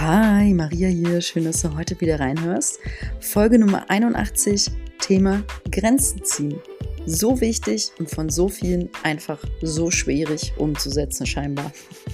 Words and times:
Hi, 0.00 0.54
Maria 0.54 0.86
hier. 0.86 1.20
Schön, 1.20 1.42
dass 1.42 1.62
du 1.62 1.74
heute 1.74 2.00
wieder 2.00 2.20
reinhörst. 2.20 2.78
Folge 3.18 3.58
Nummer 3.58 3.90
81, 3.90 4.70
Thema 5.00 5.42
Grenzen 5.72 6.22
ziehen. 6.22 6.60
So 7.04 7.40
wichtig 7.40 7.90
und 7.98 8.08
von 8.08 8.30
so 8.30 8.48
vielen 8.48 8.90
einfach 9.02 9.44
so 9.60 9.90
schwierig 9.90 10.52
umzusetzen, 10.56 11.26
scheinbar. 11.26 11.72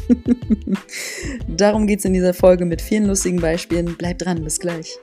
Darum 1.46 1.86
geht 1.86 1.98
es 1.98 2.06
in 2.06 2.14
dieser 2.14 2.32
Folge 2.32 2.64
mit 2.64 2.80
vielen 2.80 3.04
lustigen 3.04 3.38
Beispielen. 3.38 3.96
Bleib 3.98 4.16
dran, 4.16 4.42
bis 4.42 4.58
gleich. 4.60 4.96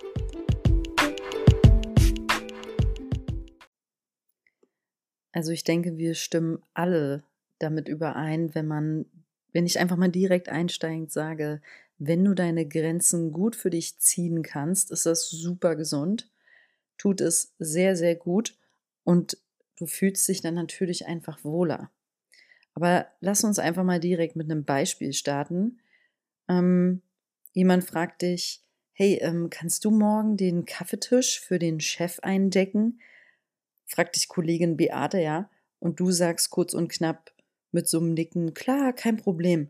Also 5.34 5.52
ich 5.52 5.64
denke, 5.64 5.98
wir 5.98 6.16
stimmen 6.16 6.58
alle 6.74 7.24
damit 7.60 7.88
überein, 7.88 8.56
wenn 8.56 8.66
man, 8.66 9.06
wenn 9.54 9.68
ich 9.68 9.80
einfach 9.80 9.98
mal 9.98 10.10
direkt 10.10 10.50
einsteigend 10.50 11.12
sage, 11.12 11.62
wenn 12.04 12.26
du 12.26 12.34
deine 12.34 12.68
Grenzen 12.68 13.32
gut 13.32 13.56
für 13.56 13.70
dich 13.70 14.00
ziehen 14.00 14.42
kannst, 14.42 14.90
ist 14.90 15.06
das 15.06 15.30
super 15.30 15.76
gesund, 15.76 16.32
tut 16.98 17.22
es 17.22 17.54
sehr, 17.60 17.96
sehr 17.96 18.16
gut 18.16 18.58
und 19.04 19.38
du 19.78 19.86
fühlst 19.86 20.28
dich 20.28 20.42
dann 20.42 20.56
natürlich 20.56 21.06
einfach 21.06 21.44
wohler. 21.44 21.92
Aber 22.74 23.06
lass 23.20 23.44
uns 23.44 23.60
einfach 23.60 23.84
mal 23.84 24.00
direkt 24.00 24.36
mit 24.36 24.50
einem 24.50 24.66
Beispiel 24.66 25.14
starten. 25.14 25.80
Ähm, 26.50 27.04
jemand 27.54 27.84
fragt 27.84 28.24
dich, 28.24 28.64
hey, 28.94 29.20
ähm, 29.22 29.52
kannst 29.52 29.86
du 29.86 29.92
morgen 29.92 30.38
den 30.38 30.66
Kaffeetisch 30.66 31.40
für 31.40 31.60
den 31.60 31.80
Chef 31.80 32.18
eindecken? 32.22 33.00
Fragt 33.86 34.16
dich 34.16 34.28
Kollegin 34.28 34.76
Beate, 34.76 35.20
ja, 35.20 35.52
und 35.78 36.00
du 36.00 36.10
sagst 36.10 36.50
kurz 36.50 36.74
und 36.74 36.92
knapp 36.92 37.32
mit 37.72 37.88
so 37.88 38.00
einem 38.00 38.16
Nicken, 38.16 38.56
klar, 38.56 38.92
kein 38.92 39.18
Problem. 39.18 39.70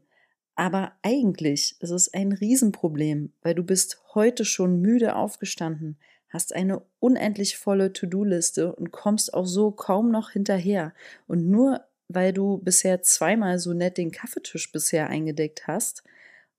Aber 0.56 0.94
eigentlich 1.02 1.76
ist 1.80 1.92
es 1.92 2.14
ein 2.14 2.34
Riesenproblem, 2.34 3.34
weil 3.42 3.56
du 3.56 3.64
bist 3.64 4.02
heute 4.14 4.46
schon 4.46 4.82
müde 4.82 5.16
aufgestanden, 5.16 5.98
hast 6.30 6.54
eine 6.54 6.82
unendlich 7.00 7.58
volle 7.58 7.94
To-Do-Liste 7.94 8.74
und 8.76 8.92
kommst 8.92 9.34
auch 9.34 9.46
so 9.46 9.72
kaum 9.72 10.12
noch 10.12 10.32
hinterher. 10.32 10.94
Und 11.28 11.50
nur 11.50 11.86
weil 12.14 12.34
du 12.34 12.58
bisher 12.58 13.02
zweimal 13.02 13.60
so 13.60 13.74
nett 13.74 13.98
den 13.98 14.12
Kaffeetisch 14.12 14.72
bisher 14.72 15.08
eingedeckt 15.08 15.68
hast, 15.68 16.04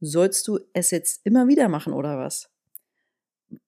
sollst 0.01 0.49
du 0.49 0.61
es 0.73 0.91
jetzt 0.91 1.21
immer 1.25 1.49
wieder 1.49 1.69
machen 1.69 1.93
oder 1.93 2.19
was? 2.19 2.51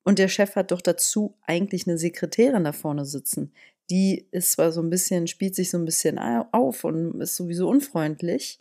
Und 0.03 0.19
der 0.19 0.29
Chef 0.29 0.57
hat 0.57 0.71
doch 0.71 0.81
dazu 0.81 1.37
eigentlich 1.43 1.87
eine 1.87 1.99
Sekretärin 1.99 2.65
da 2.65 2.73
vorne 2.73 3.05
sitzen. 3.05 3.53
Die 3.91 4.27
ist 4.31 4.53
zwar 4.53 4.73
so 4.73 4.81
ein 4.81 4.91
bisschen, 4.91 5.27
spielt 5.27 5.55
sich 5.55 5.71
so 5.71 5.79
ein 5.79 5.85
bisschen 5.85 6.19
auf 6.19 6.85
und 6.85 7.21
ist 7.21 7.37
sowieso 7.37 7.69
unfreundlich, 7.69 8.59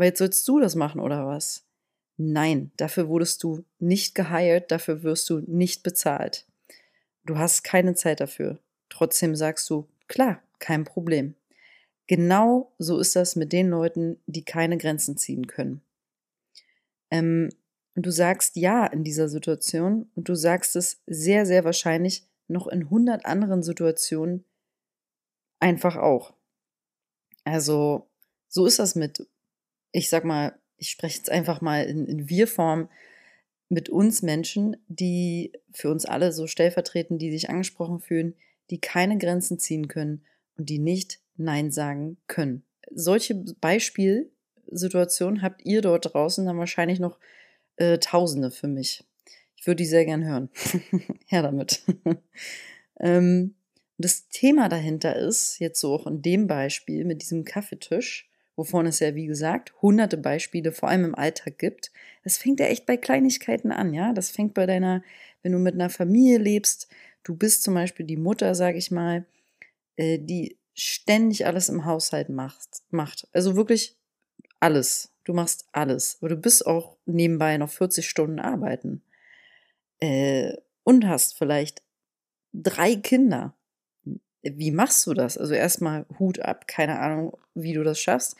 aber 0.00 0.06
jetzt 0.06 0.16
sollst 0.16 0.48
du 0.48 0.58
das 0.58 0.76
machen 0.76 0.98
oder 0.98 1.26
was? 1.26 1.66
Nein, 2.16 2.72
dafür 2.78 3.08
wurdest 3.08 3.42
du 3.42 3.66
nicht 3.78 4.14
geheiert, 4.14 4.70
dafür 4.70 5.02
wirst 5.02 5.28
du 5.28 5.40
nicht 5.40 5.82
bezahlt. 5.82 6.46
Du 7.26 7.36
hast 7.36 7.64
keine 7.64 7.94
Zeit 7.94 8.20
dafür. 8.20 8.58
Trotzdem 8.88 9.36
sagst 9.36 9.68
du, 9.68 9.86
klar, 10.08 10.42
kein 10.58 10.84
Problem. 10.84 11.34
Genau 12.06 12.72
so 12.78 12.98
ist 12.98 13.14
das 13.14 13.36
mit 13.36 13.52
den 13.52 13.68
Leuten, 13.68 14.18
die 14.24 14.42
keine 14.42 14.78
Grenzen 14.78 15.18
ziehen 15.18 15.46
können. 15.46 15.82
Ähm, 17.10 17.50
du 17.94 18.10
sagst 18.10 18.56
ja 18.56 18.86
in 18.86 19.04
dieser 19.04 19.28
Situation 19.28 20.08
und 20.14 20.30
du 20.30 20.34
sagst 20.34 20.76
es 20.76 21.02
sehr, 21.08 21.44
sehr 21.44 21.64
wahrscheinlich 21.64 22.26
noch 22.48 22.68
in 22.68 22.84
100 22.84 23.26
anderen 23.26 23.62
Situationen 23.62 24.46
einfach 25.58 25.96
auch. 25.96 26.32
Also 27.44 28.08
so 28.48 28.64
ist 28.64 28.78
das 28.78 28.94
mit 28.94 29.29
ich 29.92 30.08
sag 30.08 30.24
mal, 30.24 30.54
ich 30.76 30.90
spreche 30.90 31.18
jetzt 31.18 31.30
einfach 31.30 31.60
mal 31.60 31.84
in, 31.84 32.06
in 32.06 32.28
Wir-Form 32.28 32.88
mit 33.68 33.88
uns 33.88 34.22
Menschen, 34.22 34.76
die 34.88 35.52
für 35.72 35.90
uns 35.90 36.04
alle 36.04 36.32
so 36.32 36.46
stellvertreten, 36.46 37.18
die 37.18 37.30
sich 37.30 37.50
angesprochen 37.50 38.00
fühlen, 38.00 38.34
die 38.70 38.80
keine 38.80 39.18
Grenzen 39.18 39.58
ziehen 39.58 39.88
können 39.88 40.24
und 40.56 40.68
die 40.68 40.78
nicht 40.78 41.20
Nein 41.36 41.70
sagen 41.70 42.16
können. 42.26 42.64
Solche 42.90 43.34
Beispielsituationen 43.34 45.42
habt 45.42 45.64
ihr 45.64 45.82
dort 45.82 46.12
draußen 46.12 46.46
dann 46.46 46.58
wahrscheinlich 46.58 46.98
noch 46.98 47.18
äh, 47.76 47.98
Tausende 47.98 48.50
für 48.50 48.68
mich. 48.68 49.04
Ich 49.56 49.66
würde 49.66 49.76
die 49.76 49.86
sehr 49.86 50.04
gern 50.04 50.24
hören. 50.24 50.50
Her 51.26 51.42
damit. 51.42 51.82
ähm, 53.00 53.54
das 53.98 54.28
Thema 54.28 54.68
dahinter 54.68 55.16
ist, 55.16 55.58
jetzt 55.58 55.80
so 55.80 55.94
auch 55.94 56.06
in 56.06 56.22
dem 56.22 56.46
Beispiel 56.46 57.04
mit 57.04 57.22
diesem 57.22 57.44
Kaffeetisch, 57.44 58.29
wovon 58.60 58.84
es 58.84 59.00
ja, 59.00 59.14
wie 59.14 59.24
gesagt, 59.24 59.72
hunderte 59.80 60.18
Beispiele 60.18 60.70
vor 60.70 60.90
allem 60.90 61.06
im 61.06 61.14
Alltag 61.14 61.56
gibt. 61.56 61.90
Das 62.24 62.36
fängt 62.36 62.60
ja 62.60 62.66
echt 62.66 62.84
bei 62.84 62.98
Kleinigkeiten 62.98 63.72
an, 63.72 63.94
ja. 63.94 64.12
Das 64.12 64.28
fängt 64.28 64.52
bei 64.52 64.66
deiner, 64.66 65.02
wenn 65.42 65.52
du 65.52 65.58
mit 65.58 65.72
einer 65.72 65.88
Familie 65.88 66.36
lebst, 66.36 66.86
du 67.22 67.34
bist 67.34 67.62
zum 67.62 67.72
Beispiel 67.72 68.04
die 68.04 68.18
Mutter, 68.18 68.54
sage 68.54 68.76
ich 68.76 68.90
mal, 68.90 69.24
äh, 69.96 70.18
die 70.18 70.58
ständig 70.74 71.46
alles 71.46 71.70
im 71.70 71.86
Haushalt 71.86 72.28
macht, 72.28 72.82
macht. 72.90 73.26
Also 73.32 73.56
wirklich 73.56 73.96
alles. 74.60 75.10
Du 75.24 75.32
machst 75.32 75.66
alles. 75.72 76.18
Aber 76.20 76.28
du 76.28 76.36
bist 76.36 76.66
auch 76.66 76.98
nebenbei 77.06 77.56
noch 77.56 77.70
40 77.70 78.06
Stunden 78.06 78.40
arbeiten. 78.40 79.00
Äh, 80.00 80.52
und 80.84 81.08
hast 81.08 81.38
vielleicht 81.38 81.82
drei 82.52 82.94
Kinder 82.94 83.54
wie 84.42 84.70
machst 84.70 85.06
du 85.06 85.14
das? 85.14 85.36
Also 85.36 85.54
erstmal 85.54 86.06
Hut 86.18 86.40
ab, 86.40 86.66
keine 86.66 86.98
Ahnung, 86.98 87.36
wie 87.62 87.72
du 87.72 87.82
das 87.82 88.00
schaffst. 88.00 88.36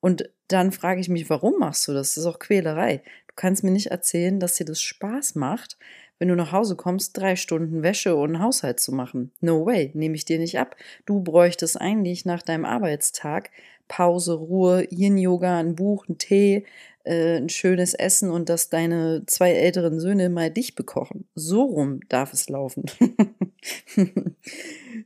Und 0.00 0.30
dann 0.48 0.72
frage 0.72 1.00
ich 1.00 1.08
mich, 1.08 1.28
warum 1.28 1.58
machst 1.58 1.86
du 1.88 1.92
das? 1.92 2.14
Das 2.14 2.18
ist 2.18 2.26
auch 2.26 2.38
Quälerei. 2.38 3.02
Du 3.26 3.34
kannst 3.36 3.64
mir 3.64 3.70
nicht 3.70 3.88
erzählen, 3.88 4.40
dass 4.40 4.54
dir 4.54 4.64
das 4.64 4.80
Spaß 4.80 5.34
macht, 5.34 5.76
wenn 6.18 6.28
du 6.28 6.34
nach 6.34 6.52
Hause 6.52 6.76
kommst, 6.76 7.16
drei 7.16 7.36
Stunden 7.36 7.82
Wäsche 7.82 8.16
und 8.16 8.40
Haushalt 8.40 8.80
zu 8.80 8.92
machen. 8.92 9.32
No 9.40 9.66
way, 9.66 9.92
nehme 9.94 10.16
ich 10.16 10.24
dir 10.24 10.38
nicht 10.38 10.58
ab. 10.58 10.76
Du 11.06 11.20
bräuchtest 11.22 11.80
eigentlich 11.80 12.24
nach 12.24 12.42
deinem 12.42 12.64
Arbeitstag 12.64 13.50
Pause, 13.86 14.34
Ruhe, 14.34 14.86
Yin-Yoga, 14.90 15.58
ein 15.58 15.74
Buch, 15.74 16.06
ein 16.08 16.18
Tee, 16.18 16.66
äh, 17.04 17.38
ein 17.38 17.48
schönes 17.48 17.94
Essen 17.94 18.30
und 18.30 18.48
dass 18.48 18.68
deine 18.68 19.24
zwei 19.26 19.52
älteren 19.52 19.98
Söhne 19.98 20.28
mal 20.28 20.50
dich 20.50 20.74
bekochen. 20.74 21.26
So 21.34 21.62
rum 21.62 22.00
darf 22.08 22.32
es 22.32 22.48
laufen. 22.48 22.84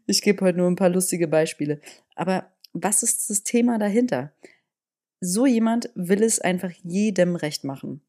ich 0.07 0.23
gebe 0.23 0.45
heute 0.45 0.59
nur 0.59 0.69
ein 0.69 0.77
paar 0.77 0.91
lustige 0.91 1.29
Beispiele. 1.29 1.81
Aber 2.17 2.51
was 2.73 3.03
ist 3.03 3.31
das 3.31 3.43
Thema 3.43 3.79
dahinter? 3.79 4.33
So 5.21 5.47
jemand 5.47 5.91
will 5.95 6.23
es 6.23 6.41
einfach 6.41 6.73
jedem 6.83 7.37
recht 7.37 7.65
machen. 7.65 8.03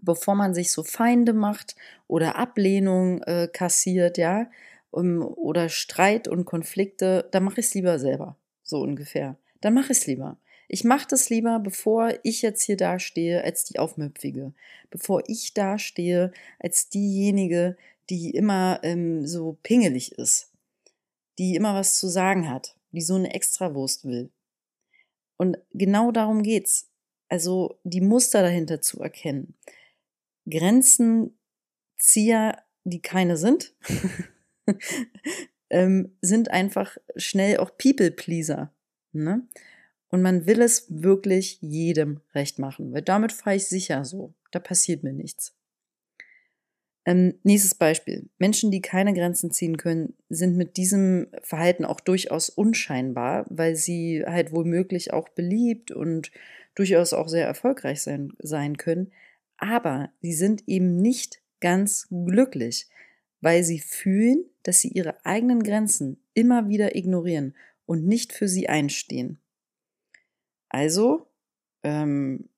Bevor 0.00 0.34
man 0.34 0.54
sich 0.54 0.72
so 0.72 0.82
Feinde 0.82 1.32
macht 1.32 1.76
oder 2.06 2.36
Ablehnung 2.36 3.22
äh, 3.22 3.48
kassiert, 3.52 4.18
ja, 4.18 4.50
um, 4.90 5.22
oder 5.22 5.68
Streit 5.68 6.28
und 6.28 6.44
Konflikte, 6.44 7.28
dann 7.32 7.44
mache 7.44 7.60
ich 7.60 7.66
es 7.66 7.74
lieber 7.74 7.98
selber. 7.98 8.36
So 8.62 8.80
ungefähr. 8.80 9.36
Dann 9.60 9.74
mache 9.74 9.92
ich 9.92 9.98
es 9.98 10.06
lieber. 10.06 10.38
Ich 10.68 10.84
mache 10.84 11.06
das 11.08 11.28
lieber, 11.30 11.60
bevor 11.60 12.12
ich 12.22 12.42
jetzt 12.42 12.62
hier 12.62 12.76
dastehe, 12.76 13.44
als 13.44 13.64
die 13.64 13.78
Aufmüpfige. 13.78 14.52
Bevor 14.90 15.22
ich 15.28 15.54
dastehe, 15.54 16.32
als 16.58 16.88
diejenige, 16.88 17.76
die 18.10 18.30
immer 18.30 18.80
ähm, 18.82 19.26
so 19.26 19.58
pingelig 19.62 20.12
ist. 20.12 20.52
Die 21.38 21.54
immer 21.54 21.74
was 21.74 21.98
zu 21.98 22.08
sagen 22.08 22.50
hat. 22.50 22.74
Die 22.96 23.02
so 23.02 23.14
eine 23.14 23.34
Extrawurst 23.34 24.06
will. 24.06 24.30
Und 25.36 25.58
genau 25.72 26.10
darum 26.12 26.42
geht's. 26.42 26.90
Also 27.28 27.78
die 27.84 28.00
Muster 28.00 28.40
dahinter 28.40 28.80
zu 28.80 29.00
erkennen. 29.00 29.54
Grenzenzieher, 30.48 31.34
die 32.84 33.02
keine 33.02 33.36
sind, 33.36 33.74
ähm, 35.70 36.16
sind 36.22 36.50
einfach 36.50 36.96
schnell 37.16 37.58
auch 37.58 37.76
People-Pleaser. 37.76 38.72
Ne? 39.12 39.46
Und 40.08 40.22
man 40.22 40.46
will 40.46 40.62
es 40.62 40.86
wirklich 40.88 41.60
jedem 41.60 42.22
recht 42.32 42.58
machen, 42.58 42.94
weil 42.94 43.02
damit 43.02 43.32
fahre 43.32 43.56
ich 43.56 43.66
sicher 43.66 44.06
so. 44.06 44.32
Da 44.52 44.58
passiert 44.58 45.02
mir 45.02 45.12
nichts. 45.12 45.54
Ähm, 47.06 47.34
nächstes 47.44 47.76
Beispiel. 47.76 48.28
Menschen, 48.38 48.72
die 48.72 48.82
keine 48.82 49.14
Grenzen 49.14 49.52
ziehen 49.52 49.76
können, 49.76 50.14
sind 50.28 50.56
mit 50.56 50.76
diesem 50.76 51.28
Verhalten 51.40 51.84
auch 51.84 52.00
durchaus 52.00 52.50
unscheinbar, 52.50 53.46
weil 53.48 53.76
sie 53.76 54.24
halt 54.26 54.50
womöglich 54.52 55.12
auch 55.12 55.28
beliebt 55.28 55.92
und 55.92 56.32
durchaus 56.74 57.12
auch 57.12 57.28
sehr 57.28 57.46
erfolgreich 57.46 58.02
sein, 58.02 58.32
sein 58.40 58.76
können. 58.76 59.12
Aber 59.56 60.10
sie 60.20 60.32
sind 60.32 60.64
eben 60.66 60.96
nicht 60.96 61.40
ganz 61.60 62.08
glücklich, 62.10 62.88
weil 63.40 63.62
sie 63.62 63.78
fühlen, 63.78 64.44
dass 64.64 64.80
sie 64.80 64.88
ihre 64.88 65.24
eigenen 65.24 65.62
Grenzen 65.62 66.18
immer 66.34 66.68
wieder 66.68 66.96
ignorieren 66.96 67.54
und 67.86 68.04
nicht 68.04 68.32
für 68.32 68.48
sie 68.48 68.68
einstehen. 68.68 69.38
Also, 70.68 71.28
ähm, 71.84 72.48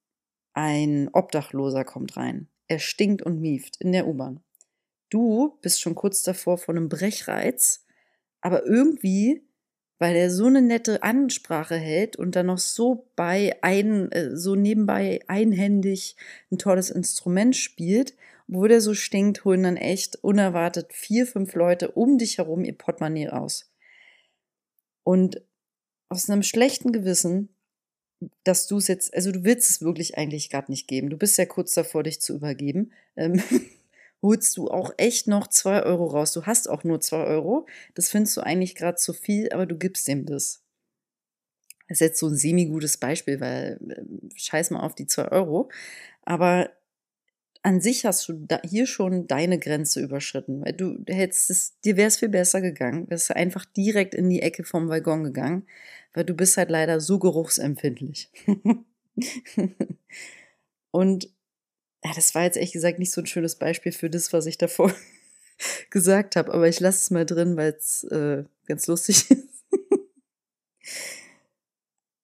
ein 0.54 1.10
Obdachloser 1.12 1.84
kommt 1.84 2.16
rein. 2.16 2.48
Er 2.68 2.78
stinkt 2.78 3.22
und 3.22 3.40
mieft 3.40 3.76
in 3.80 3.92
der 3.92 4.06
U-Bahn. 4.06 4.40
Du 5.10 5.58
bist 5.62 5.80
schon 5.80 5.94
kurz 5.94 6.22
davor 6.22 6.58
von 6.58 6.76
einem 6.76 6.88
Brechreiz, 6.88 7.86
aber 8.40 8.64
irgendwie 8.64 9.48
weil 9.98 10.14
er 10.14 10.30
so 10.30 10.46
eine 10.46 10.62
nette 10.62 11.02
Ansprache 11.02 11.76
hält 11.76 12.16
und 12.16 12.36
dann 12.36 12.46
noch 12.46 12.58
so 12.58 13.10
bei 13.16 13.58
ein, 13.62 14.10
äh, 14.12 14.36
so 14.36 14.54
nebenbei 14.54 15.20
einhändig 15.26 16.16
ein 16.50 16.58
tolles 16.58 16.90
Instrument 16.90 17.56
spielt, 17.56 18.14
wo 18.46 18.66
der 18.66 18.80
so 18.80 18.94
stinkt, 18.94 19.44
holen 19.44 19.64
dann 19.64 19.76
echt 19.76 20.16
unerwartet 20.22 20.92
vier, 20.92 21.26
fünf 21.26 21.54
Leute 21.54 21.90
um 21.90 22.16
dich 22.16 22.38
herum 22.38 22.64
ihr 22.64 22.78
Portemonnaie 22.78 23.26
raus. 23.26 23.70
Und 25.02 25.42
aus 26.08 26.30
einem 26.30 26.42
schlechten 26.42 26.92
Gewissen, 26.92 27.48
dass 28.44 28.66
du 28.66 28.78
es 28.78 28.88
jetzt, 28.88 29.14
also 29.14 29.32
du 29.32 29.44
willst 29.44 29.70
es 29.70 29.82
wirklich 29.82 30.18
eigentlich 30.18 30.50
gerade 30.50 30.70
nicht 30.70 30.88
geben. 30.88 31.10
Du 31.10 31.16
bist 31.16 31.38
ja 31.38 31.46
kurz 31.46 31.74
davor, 31.74 32.02
dich 32.02 32.20
zu 32.20 32.34
übergeben. 32.34 32.92
Ähm, 33.16 33.42
holst 34.22 34.56
du 34.56 34.68
auch 34.68 34.92
echt 34.96 35.28
noch 35.28 35.46
zwei 35.46 35.82
Euro 35.82 36.06
raus. 36.06 36.32
Du 36.32 36.44
hast 36.46 36.68
auch 36.68 36.84
nur 36.84 37.00
zwei 37.00 37.24
Euro. 37.24 37.66
Das 37.94 38.08
findest 38.08 38.36
du 38.36 38.40
eigentlich 38.40 38.74
gerade 38.74 38.96
zu 38.96 39.12
viel, 39.12 39.50
aber 39.52 39.66
du 39.66 39.76
gibst 39.76 40.08
ihm 40.08 40.26
das. 40.26 40.62
Das 41.88 41.96
ist 41.96 42.00
jetzt 42.00 42.18
so 42.18 42.26
ein 42.26 42.36
semi-gutes 42.36 42.98
Beispiel, 42.98 43.40
weil 43.40 43.78
äh, 43.88 44.38
scheiß 44.38 44.70
mal 44.70 44.80
auf 44.80 44.94
die 44.94 45.06
zwei 45.06 45.28
Euro. 45.28 45.70
Aber 46.22 46.70
an 47.62 47.80
sich 47.80 48.04
hast 48.04 48.28
du 48.28 48.46
hier 48.64 48.86
schon 48.86 49.26
deine 49.26 49.58
Grenze 49.58 50.00
überschritten, 50.00 50.64
weil 50.64 50.72
du 50.72 51.02
hättest 51.08 51.50
es, 51.50 51.80
dir 51.80 51.96
wäre 51.96 52.08
es 52.08 52.18
viel 52.18 52.28
besser 52.28 52.60
gegangen, 52.60 53.08
wärst 53.10 53.30
du 53.30 53.36
einfach 53.36 53.64
direkt 53.64 54.14
in 54.14 54.30
die 54.30 54.42
Ecke 54.42 54.64
vom 54.64 54.88
Waggon 54.88 55.24
gegangen, 55.24 55.66
weil 56.14 56.24
du 56.24 56.34
bist 56.34 56.56
halt 56.56 56.70
leider 56.70 57.00
so 57.00 57.18
geruchsempfindlich. 57.18 58.30
Und 60.90 61.30
ja, 62.04 62.12
das 62.14 62.34
war 62.34 62.44
jetzt 62.44 62.56
ehrlich 62.56 62.72
gesagt 62.72 62.98
nicht 62.98 63.10
so 63.10 63.20
ein 63.20 63.26
schönes 63.26 63.56
Beispiel 63.56 63.92
für 63.92 64.08
das, 64.08 64.32
was 64.32 64.46
ich 64.46 64.58
davor 64.58 64.92
gesagt 65.90 66.36
habe, 66.36 66.52
aber 66.54 66.68
ich 66.68 66.80
lasse 66.80 66.98
es 66.98 67.10
mal 67.10 67.26
drin, 67.26 67.56
weil 67.56 67.72
es 67.72 68.04
äh, 68.04 68.44
ganz 68.66 68.86
lustig 68.86 69.30
ist. 69.30 69.64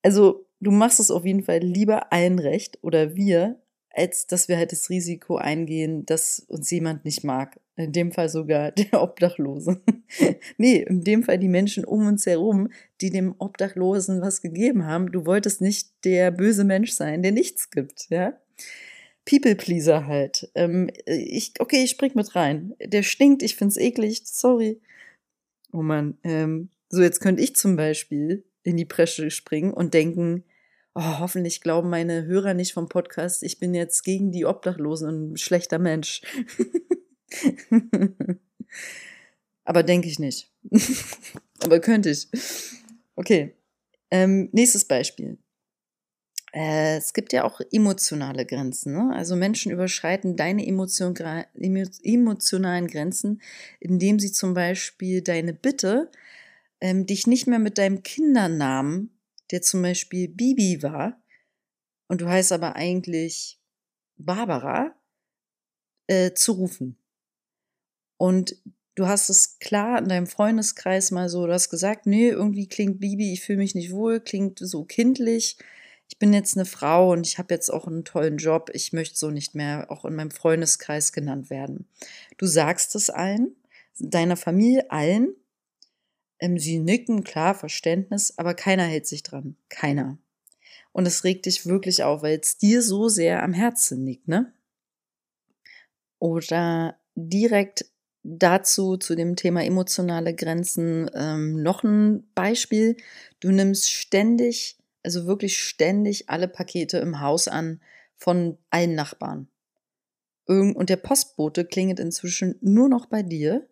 also, 0.03 0.47
du 0.61 0.71
machst 0.71 1.01
es 1.01 1.11
auf 1.11 1.25
jeden 1.25 1.43
Fall 1.43 1.59
lieber 1.59 2.13
allen 2.13 2.39
recht 2.39 2.79
oder 2.83 3.17
wir, 3.17 3.61
als 3.95 4.27
dass 4.27 4.49
wir 4.49 4.57
halt 4.57 4.73
das 4.73 4.91
Risiko 4.91 5.37
eingehen, 5.37 6.05
dass 6.07 6.41
uns 6.49 6.71
jemand 6.71 7.05
nicht 7.05 7.25
mag. 7.25 7.61
In 7.77 7.93
dem 7.93 8.13
Fall 8.13 8.29
sogar 8.29 8.73
der 8.73 9.03
Obdachlose. 9.03 9.81
nee, 10.59 10.79
in 10.79 11.03
dem 11.03 11.23
Fall 11.23 11.39
die 11.39 11.49
Menschen 11.49 11.85
um 11.85 12.07
uns 12.07 12.27
herum, 12.27 12.71
die 13.01 13.11
dem 13.11 13.35
Obdachlosen 13.39 14.21
was 14.21 14.43
gegeben 14.43 14.87
haben. 14.87 15.13
Du 15.13 15.27
wolltest 15.27 15.61
nicht 15.61 15.89
der 16.05 16.31
böse 16.31 16.65
Mensch 16.65 16.93
sein, 16.93 17.23
der 17.23 17.33
nichts 17.33 17.71
gibt, 17.71 18.07
ja? 18.11 18.39
People-Pleaser 19.27 20.07
halt. 20.07 20.51
Ähm, 20.55 20.91
ich, 21.07 21.55
okay, 21.59 21.85
ich 21.85 21.91
spring 21.91 22.13
mit 22.15 22.35
rein. 22.35 22.75
Der 22.81 23.03
stinkt, 23.03 23.43
ich 23.43 23.57
find's 23.57 23.79
eklig, 23.79 24.23
sorry. 24.25 24.81
Oh 25.73 25.83
man, 25.83 26.19
ähm, 26.25 26.69
so 26.91 27.03
jetzt 27.03 27.21
könnte 27.21 27.43
ich 27.43 27.57
zum 27.57 27.77
Beispiel 27.77 28.45
in 28.63 28.77
die 28.77 28.85
Presche 28.85 29.31
springen 29.31 29.73
und 29.73 29.95
denken, 29.95 30.45
oh, 30.95 31.19
hoffentlich 31.19 31.61
glauben 31.61 31.91
meine 31.91 32.25
Hörer 32.25 32.55
nicht 32.55 32.73
vom 32.73 32.89
Podcast, 32.89 33.43
ich 33.43 33.59
bin 33.59 33.75
jetzt 33.75 34.03
gegen 34.05 34.33
die 34.33 34.47
Obdachlosen 34.47 35.33
ein 35.33 35.37
schlechter 35.37 35.79
Mensch. 35.79 36.23
Aber 39.65 39.83
denke 39.83 40.09
ich 40.09 40.19
nicht. 40.19 40.53
Aber 41.61 41.81
könnte 41.81 42.11
ich. 42.11 42.29
Okay. 43.17 43.55
Ähm, 44.11 44.49
nächstes 44.53 44.85
Beispiel. 44.85 45.39
Äh, 46.53 46.99
es 46.99 47.13
gibt 47.13 47.33
ja 47.33 47.45
auch 47.45 47.61
emotionale 47.73 48.47
Grenzen. 48.47 48.93
Ne? 48.93 49.13
Also 49.15 49.35
Menschen 49.35 49.73
überschreiten 49.73 50.37
deine 50.37 50.65
Emotion, 50.67 51.15
emotionalen 51.57 52.87
Grenzen, 52.87 53.43
indem 53.81 54.21
sie 54.21 54.31
zum 54.31 54.55
Beispiel 54.55 55.23
deine 55.23 55.53
Bitte, 55.53 56.11
ähm, 56.81 57.07
dich 57.07 57.27
nicht 57.27 57.49
mehr 57.49 57.59
mit 57.59 57.79
deinem 57.79 58.03
Kindernamen, 58.05 59.14
der 59.55 59.63
zum 59.63 59.81
Beispiel 59.81 60.29
Bibi 60.29 60.83
war, 60.83 61.23
und 62.09 62.21
du 62.21 62.29
heißt 62.29 62.53
aber 62.53 62.77
eigentlich 62.77 63.59
Barbara, 64.17 64.95
äh, 66.07 66.33
zu 66.35 66.53
rufen. 66.53 66.99
Und 68.19 68.57
du 68.95 69.07
hast 69.07 69.31
es 69.31 69.59
klar 69.59 69.99
in 69.99 70.09
deinem 70.09 70.27
Freundeskreis 70.27 71.11
mal 71.11 71.29
so, 71.29 71.47
du 71.47 71.53
hast 71.53 71.71
gesagt, 71.71 72.05
nee, 72.07 72.29
irgendwie 72.29 72.69
klingt 72.69 73.01
Bibi, 73.01 73.33
ich 73.33 73.41
fühle 73.41 73.59
mich 73.59 73.75
nicht 73.75 73.93
wohl, 73.93 74.21
klingt 74.21 74.59
so 74.59 74.85
kindlich 74.85 75.57
ich 76.09 76.19
bin 76.19 76.33
jetzt 76.33 76.57
eine 76.57 76.67
Frau 76.67 77.13
und 77.13 77.27
ich 77.27 77.39
habe 77.39 77.53
jetzt 77.55 77.71
auch 77.71 77.87
einen 77.87 78.05
tollen 78.05 78.37
Job, 78.37 78.71
ich 78.73 78.93
möchte 78.93 79.17
so 79.17 79.31
nicht 79.31 79.55
mehr 79.55 79.91
auch 79.91 80.05
in 80.05 80.15
meinem 80.15 80.31
Freundeskreis 80.31 81.13
genannt 81.13 81.51
werden. 81.51 81.89
Du 82.37 82.47
sagst 82.47 82.95
es 82.95 83.11
allen, 83.11 83.57
deiner 83.99 84.37
Familie 84.37 84.91
allen, 84.91 85.35
ähm, 86.39 86.59
sie 86.59 86.79
nicken, 86.79 87.25
klar, 87.25 87.55
Verständnis, 87.55 88.35
aber 88.37 88.55
keiner 88.55 88.85
hält 88.85 89.07
sich 89.07 89.23
dran. 89.23 89.57
Keiner. 89.69 90.19
Und 90.93 91.07
es 91.07 91.25
regt 91.25 91.47
dich 91.47 91.67
wirklich 91.67 92.03
auf, 92.03 92.23
weil 92.23 92.39
es 92.41 92.59
dir 92.59 92.83
so 92.83 93.09
sehr 93.09 93.43
am 93.43 93.53
Herzen 93.53 94.05
liegt, 94.05 94.29
ne? 94.29 94.53
Oder 96.19 96.99
direkt 97.15 97.87
dazu, 98.23 98.97
zu 98.97 99.15
dem 99.15 99.37
Thema 99.37 99.65
emotionale 99.65 100.35
Grenzen, 100.35 101.11
ähm, 101.15 101.63
noch 101.63 101.83
ein 101.83 102.27
Beispiel. 102.35 102.97
Du 103.41 103.51
nimmst 103.51 103.91
ständig 103.91 104.79
also 105.05 105.27
wirklich 105.27 105.59
ständig 105.59 106.29
alle 106.31 106.49
Pakete 106.49 106.99
im 106.99 107.21
Haus 107.21 107.47
an 107.47 107.81
von 108.17 108.59
allen 108.71 108.95
Nachbarn. 108.95 109.49
Und 110.47 110.91
der 110.91 110.97
Postbote 110.97 111.65
klingelt 111.65 112.01
inzwischen 112.01 112.57
nur 112.61 112.89
noch 112.89 113.07
bei 113.07 113.23
dir, 113.23 113.67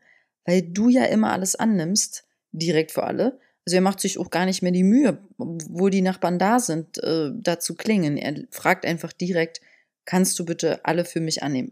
weil 0.45 0.63
du 0.63 0.89
ja 0.89 1.05
immer 1.05 1.33
alles 1.33 1.57
annimmst, 1.57 2.25
direkt 2.53 2.93
für 2.93 3.05
alle. 3.05 3.41
Also 3.67 3.77
er 3.77 3.83
macht 3.83 4.01
sich 4.01 4.19
auch 4.19 4.31
gar 4.31 4.45
nicht 4.45 4.63
mehr 4.63 4.73
die 4.73 4.83
Mühe, 4.83 5.19
obwohl 5.39 5.91
die 5.91 6.03
Nachbarn 6.03 6.39
da 6.39 6.59
sind, 6.59 6.99
äh, 6.99 7.31
da 7.33 7.61
zu 7.61 7.75
klingen. 7.75 8.17
Er 8.17 8.45
fragt 8.51 8.85
einfach 8.85 9.13
direkt, 9.13 9.61
kannst 10.05 10.39
du 10.39 10.45
bitte 10.45 10.85
alle 10.85 11.05
für 11.05 11.21
mich 11.21 11.43
annehmen? 11.43 11.71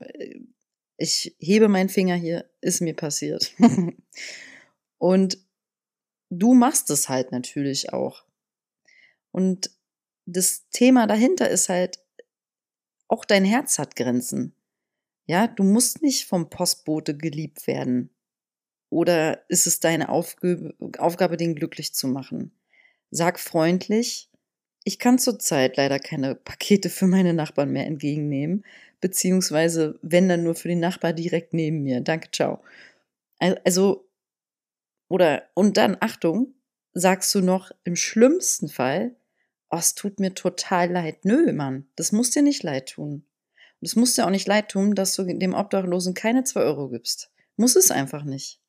Ich 0.97 1.35
hebe 1.39 1.69
meinen 1.69 1.89
Finger 1.89 2.15
hier, 2.15 2.49
ist 2.61 2.81
mir 2.81 2.95
passiert. 2.95 3.53
Und 4.99 5.39
du 6.31 6.55
machst 6.55 6.91
es 6.91 7.09
halt 7.09 7.33
natürlich 7.33 7.93
auch. 7.93 8.25
Und 9.33 9.71
das 10.27 10.69
Thema 10.71 11.07
dahinter 11.07 11.49
ist 11.49 11.69
halt, 11.69 11.99
auch 13.09 13.25
dein 13.25 13.45
Herz 13.45 13.79
hat 13.79 13.97
Grenzen. 13.97 14.55
Ja, 15.27 15.49
du 15.49 15.65
musst 15.65 16.03
nicht 16.03 16.27
vom 16.27 16.51
Postbote 16.51 17.17
geliebt 17.17 17.67
werden. 17.67 18.11
Oder 18.91 19.49
ist 19.49 19.67
es 19.67 19.81
deine 19.81 20.09
Aufgabe, 20.09 20.75
Aufgabe, 20.99 21.37
den 21.37 21.55
glücklich 21.55 21.95
zu 21.95 22.09
machen? 22.09 22.53
Sag 23.11 23.39
freundlich, 23.41 24.29
ich 24.85 24.99
kann 24.99 25.19
zurzeit 25.19 25.77
leider 25.77 25.99
keine 25.99 26.35
Pakete 26.35 26.91
für 26.91 27.07
meine 27.07 27.33
Nachbarn 27.33 27.71
mehr 27.71 27.87
entgegennehmen, 27.87 28.65
beziehungsweise 29.01 29.99
wenn 30.03 30.29
dann 30.29 30.43
nur 30.43 30.55
für 30.55 30.69
den 30.69 30.81
Nachbar 30.81 31.13
direkt 31.13 31.55
neben 31.55 31.83
mir. 31.83 32.01
Danke, 32.01 32.31
ciao. 32.33 32.63
Also, 33.39 34.09
oder, 35.09 35.45
und 35.55 35.77
dann, 35.77 35.97
Achtung, 36.01 36.55
sagst 36.93 37.35
du 37.35 37.41
noch 37.41 37.71
im 37.85 37.97
schlimmsten 37.97 38.69
Fall, 38.69 39.15
oh, 39.71 39.79
es 39.79 39.95
tut 39.95 40.21
mir 40.21 40.35
total 40.35 40.91
leid. 40.91 41.25
Nö, 41.25 41.53
Mann, 41.53 41.87
das 41.97 42.13
muss 42.13 42.31
dir 42.31 42.43
nicht 42.43 42.63
leid 42.63 42.91
tun. 42.91 43.25
Und 43.81 43.87
es 43.87 43.97
muss 43.97 44.15
dir 44.15 44.27
auch 44.27 44.31
nicht 44.31 44.49
leid 44.49 44.71
tun, 44.71 44.95
dass 44.95 45.15
du 45.15 45.25
dem 45.25 45.55
Obdachlosen 45.55 46.15
keine 46.15 46.45
zwei 46.45 46.63
Euro 46.63 46.89
gibst. 46.89 47.31
Muss 47.57 47.77
es 47.77 47.91
einfach 47.91 48.25
nicht. 48.25 48.60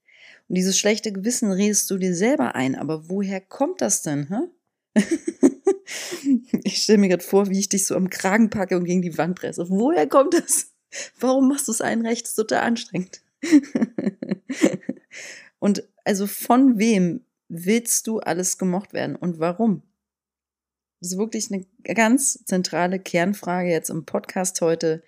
Und 0.51 0.55
dieses 0.55 0.77
schlechte 0.77 1.13
Gewissen 1.13 1.50
redest 1.50 1.89
du 1.89 1.98
dir 1.98 2.13
selber 2.13 2.55
ein. 2.55 2.75
Aber 2.75 3.08
woher 3.08 3.39
kommt 3.39 3.79
das 3.79 4.01
denn, 4.01 4.27
hä? 4.27 5.01
ich 6.65 6.84
stelle 6.84 6.98
mir 6.98 7.08
gerade 7.08 7.24
vor, 7.24 7.50
wie 7.50 7.58
ich 7.58 7.70
dich 7.70 7.86
so 7.86 7.96
am 7.96 8.10
Kragen 8.10 8.50
packe 8.50 8.75
und 8.75 8.84
gegen 8.84 9.01
die 9.01 9.17
Wand 9.17 9.39
presse. 9.39 9.70
Woher 9.70 10.10
kommt 10.10 10.34
das? 10.34 10.74
Warum 11.17 11.48
machst 11.48 11.70
du 11.70 11.72
es 11.72 11.79
allen 11.79 12.05
recht? 12.05 12.24
Das 12.24 12.31
ist 12.31 12.36
total 12.36 12.63
anstrengend. 12.63 13.22
und 15.60 15.88
also 16.03 16.27
von 16.27 16.77
wem 16.77 17.24
willst 17.48 18.08
du 18.08 18.20
alles 18.20 18.58
gemocht 18.58 18.91
werden 18.91 19.15
und 19.15 19.39
warum? 19.39 19.84
Das 21.00 21.13
ist 21.13 21.17
wirklich 21.17 21.50
eine 21.50 21.65
ganz 21.96 22.43
zentrale 22.43 23.00
Kernfrage 23.00 23.70
jetzt 23.70 23.89
im 23.89 24.03
Podcast 24.03 24.60
heute. 24.60 25.01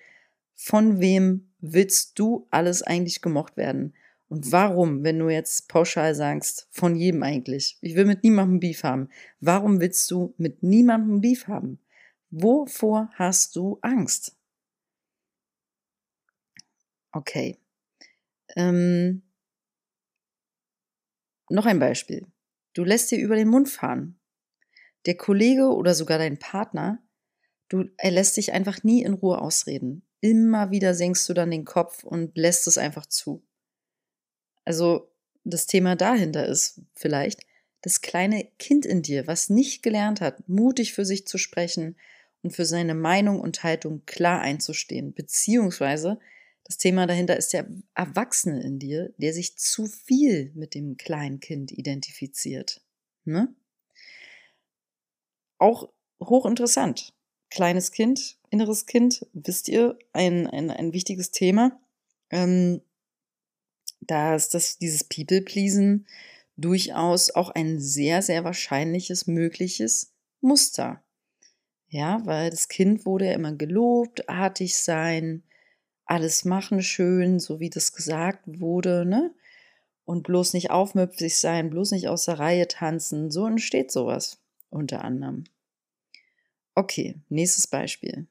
Von 0.55 1.01
wem 1.01 1.51
willst 1.59 2.17
du 2.17 2.47
alles 2.49 2.81
eigentlich 2.81 3.21
gemocht 3.21 3.57
werden? 3.57 3.93
Und 4.33 4.51
warum, 4.51 5.03
wenn 5.03 5.19
du 5.19 5.29
jetzt 5.29 5.67
pauschal 5.67 6.15
sagst, 6.15 6.67
von 6.71 6.95
jedem 6.95 7.21
eigentlich? 7.21 7.77
Ich 7.81 7.95
will 7.95 8.05
mit 8.05 8.23
niemandem 8.23 8.59
Beef 8.59 8.83
haben. 8.83 9.09
Warum 9.39 9.79
willst 9.79 10.09
du 10.09 10.33
mit 10.37 10.63
niemandem 10.63 11.21
Beef 11.21 11.47
haben? 11.47 11.79
Wovor 12.31 13.11
hast 13.13 13.55
du 13.55 13.77
Angst? 13.81 14.35
Okay. 17.11 17.59
Ähm, 18.55 19.21
noch 21.49 21.67
ein 21.67 21.77
Beispiel. 21.77 22.25
Du 22.73 22.83
lässt 22.83 23.11
dir 23.11 23.19
über 23.19 23.35
den 23.35 23.49
Mund 23.49 23.69
fahren 23.69 24.19
der 25.05 25.17
Kollege 25.17 25.67
oder 25.67 25.93
sogar 25.93 26.17
dein 26.17 26.39
Partner, 26.39 26.99
du, 27.69 27.85
er 27.97 28.11
lässt 28.11 28.37
dich 28.37 28.53
einfach 28.53 28.83
nie 28.83 29.03
in 29.03 29.13
Ruhe 29.13 29.39
ausreden. 29.39 30.03
Immer 30.21 30.71
wieder 30.71 30.93
senkst 30.93 31.27
du 31.27 31.33
dann 31.33 31.51
den 31.51 31.65
Kopf 31.65 32.03
und 32.03 32.37
lässt 32.37 32.67
es 32.67 32.77
einfach 32.77 33.05
zu. 33.05 33.43
Also 34.65 35.09
das 35.43 35.65
Thema 35.65 35.95
dahinter 35.95 36.45
ist 36.45 36.81
vielleicht, 36.93 37.41
Das 37.81 37.99
kleine 37.99 38.47
Kind 38.59 38.85
in 38.85 39.01
dir, 39.01 39.27
was 39.27 39.49
nicht 39.49 39.83
gelernt 39.83 40.21
hat, 40.21 40.47
mutig 40.47 40.93
für 40.93 41.03
sich 41.03 41.27
zu 41.27 41.37
sprechen 41.37 41.97
und 42.41 42.51
für 42.51 42.65
seine 42.65 42.95
Meinung 42.95 43.41
und 43.41 43.63
Haltung 43.63 44.03
klar 44.05 44.39
einzustehen, 44.39 45.13
beziehungsweise 45.13 46.17
das 46.63 46.77
Thema 46.77 47.07
dahinter 47.07 47.35
ist 47.35 47.51
der 47.51 47.67
Erwachsene 47.93 48.63
in 48.63 48.79
dir, 48.79 49.13
der 49.17 49.33
sich 49.33 49.57
zu 49.57 49.85
viel 49.85 50.51
mit 50.55 50.75
dem 50.75 50.95
kleinen 50.95 51.41
Kind 51.41 51.71
identifiziert. 51.71 52.81
Ne? 53.25 53.53
Auch 55.57 55.89
hochinteressant. 56.21 57.13
Kleines 57.49 57.91
Kind, 57.91 58.37
inneres 58.49 58.85
Kind, 58.85 59.27
wisst 59.33 59.67
ihr, 59.67 59.99
ein, 60.13 60.47
ein, 60.47 60.71
ein 60.71 60.93
wichtiges 60.93 61.31
Thema. 61.31 61.79
Ähm, 62.29 62.81
da 64.07 64.35
ist 64.35 64.53
das, 64.53 64.77
dieses 64.77 65.03
People-Pleasen 65.03 66.07
durchaus 66.57 67.31
auch 67.31 67.49
ein 67.49 67.79
sehr, 67.79 68.21
sehr 68.21 68.43
wahrscheinliches, 68.43 69.27
mögliches 69.27 70.13
Muster. 70.41 71.03
Ja, 71.87 72.25
weil 72.25 72.49
das 72.49 72.69
Kind 72.69 73.05
wurde 73.05 73.27
ja 73.27 73.33
immer 73.33 73.53
gelobt, 73.53 74.27
artig 74.29 74.75
sein, 74.75 75.43
alles 76.05 76.43
machen 76.43 76.81
schön, 76.81 77.39
so 77.39 77.59
wie 77.59 77.69
das 77.69 77.93
gesagt 77.93 78.41
wurde, 78.45 79.05
ne? 79.05 79.33
Und 80.05 80.23
bloß 80.23 80.53
nicht 80.53 80.69
aufmüpfig 80.69 81.37
sein, 81.37 81.69
bloß 81.69 81.91
nicht 81.91 82.09
aus 82.09 82.25
der 82.25 82.39
Reihe 82.39 82.67
tanzen. 82.67 83.31
So 83.31 83.45
entsteht 83.47 83.89
sowas 83.89 84.37
unter 84.69 85.03
anderem. 85.03 85.45
Okay, 86.75 87.15
nächstes 87.29 87.67
Beispiel. 87.67 88.27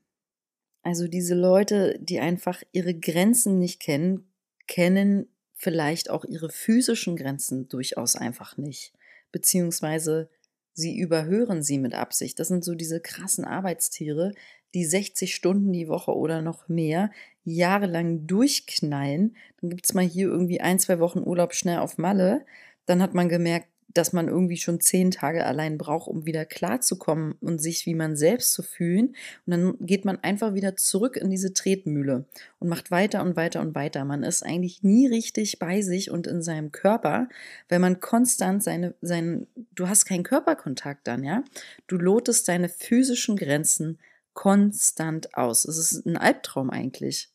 Also 0.83 1.09
diese 1.09 1.35
Leute, 1.35 1.99
die 2.01 2.21
einfach 2.21 2.63
ihre 2.73 2.93
Grenzen 2.93 3.59
nicht 3.59 3.81
kennen, 3.81 4.31
kennen 4.67 5.29
vielleicht 5.63 6.11
auch 6.11 6.25
ihre 6.25 6.51
physischen 6.51 7.15
Grenzen 7.15 7.69
durchaus 7.69 8.17
einfach 8.17 8.57
nicht. 8.57 8.93
Beziehungsweise 9.31 10.29
sie 10.75 10.99
überhören 10.99 11.63
sie 11.63 11.79
mit 11.79 11.95
Absicht. 11.95 12.41
Das 12.41 12.49
sind 12.49 12.65
so 12.65 12.75
diese 12.75 13.01
krassen 13.01 13.45
Arbeitstiere, 13.45 14.33
die 14.75 14.85
60 14.85 15.33
Stunden 15.33 15.73
die 15.73 15.87
Woche 15.87 16.17
oder 16.17 16.43
noch 16.43 16.69
mehr 16.69 17.13
jahrelang 17.45 18.27
durchknallen. 18.27 19.37
Dann 19.61 19.71
gibt 19.71 19.85
es 19.85 19.95
mal 19.95 20.05
hier 20.05 20.27
irgendwie 20.27 20.61
ein, 20.61 20.81
zwei 20.81 20.99
Wochen 20.99 21.21
Urlaub 21.21 21.55
schnell 21.55 21.79
auf 21.79 21.97
Malle. 21.97 22.45
Dann 22.87 23.01
hat 23.01 23.15
man 23.15 23.29
gemerkt, 23.29 23.69
dass 23.95 24.13
man 24.13 24.29
irgendwie 24.29 24.57
schon 24.57 24.81
zehn 24.81 25.11
Tage 25.11 25.45
allein 25.45 25.79
braucht, 25.79 26.09
um 26.09 26.27
wieder 26.27 26.45
klarzukommen 26.45 27.35
und 27.41 27.61
sich 27.61 27.87
wie 27.87 27.95
man 27.95 28.17
selbst 28.17 28.53
zu 28.53 28.63
fühlen. 28.63 29.15
Und 29.47 29.51
dann 29.51 29.75
geht 29.81 30.05
man 30.05 30.19
einfach 30.23 30.55
wieder 30.55 30.77
zurück 30.77 31.17
in 31.17 31.31
diese 31.31 31.53
Tretmühle 31.53 32.25
und 32.59 32.69
macht 32.69 32.91
weiter 32.91 33.23
und 33.23 33.37
weiter 33.37 33.61
und 33.61 33.75
weiter. 33.75 34.05
Man 34.05 34.23
ist 34.23 34.43
eigentlich 34.43 34.83
nie 34.83 35.07
richtig 35.07 35.59
bei 35.59 35.83
sich 35.83 36.11
und 36.11 36.27
in 36.27 36.43
seinem 36.43 36.73
Körper, 36.73 37.29
weil 37.69 37.79
man 37.79 38.01
konstant 38.01 38.63
seine, 38.63 38.95
seinen, 39.01 39.47
du 39.75 39.89
hast 39.89 40.07
keinen 40.07 40.25
Körperkontakt 40.25 41.07
dann, 41.07 41.25
ja. 41.25 41.45
Du 41.87 41.97
lotest 41.97 42.49
deine 42.49 42.69
physischen 42.69 43.37
Grenzen 43.37 43.99
konstant 44.35 45.35
aus. 45.35 45.65
Es 45.65 45.79
ist 45.79 46.07
ein 46.07 46.17
Albtraum 46.17 46.71
eigentlich. 46.71 47.29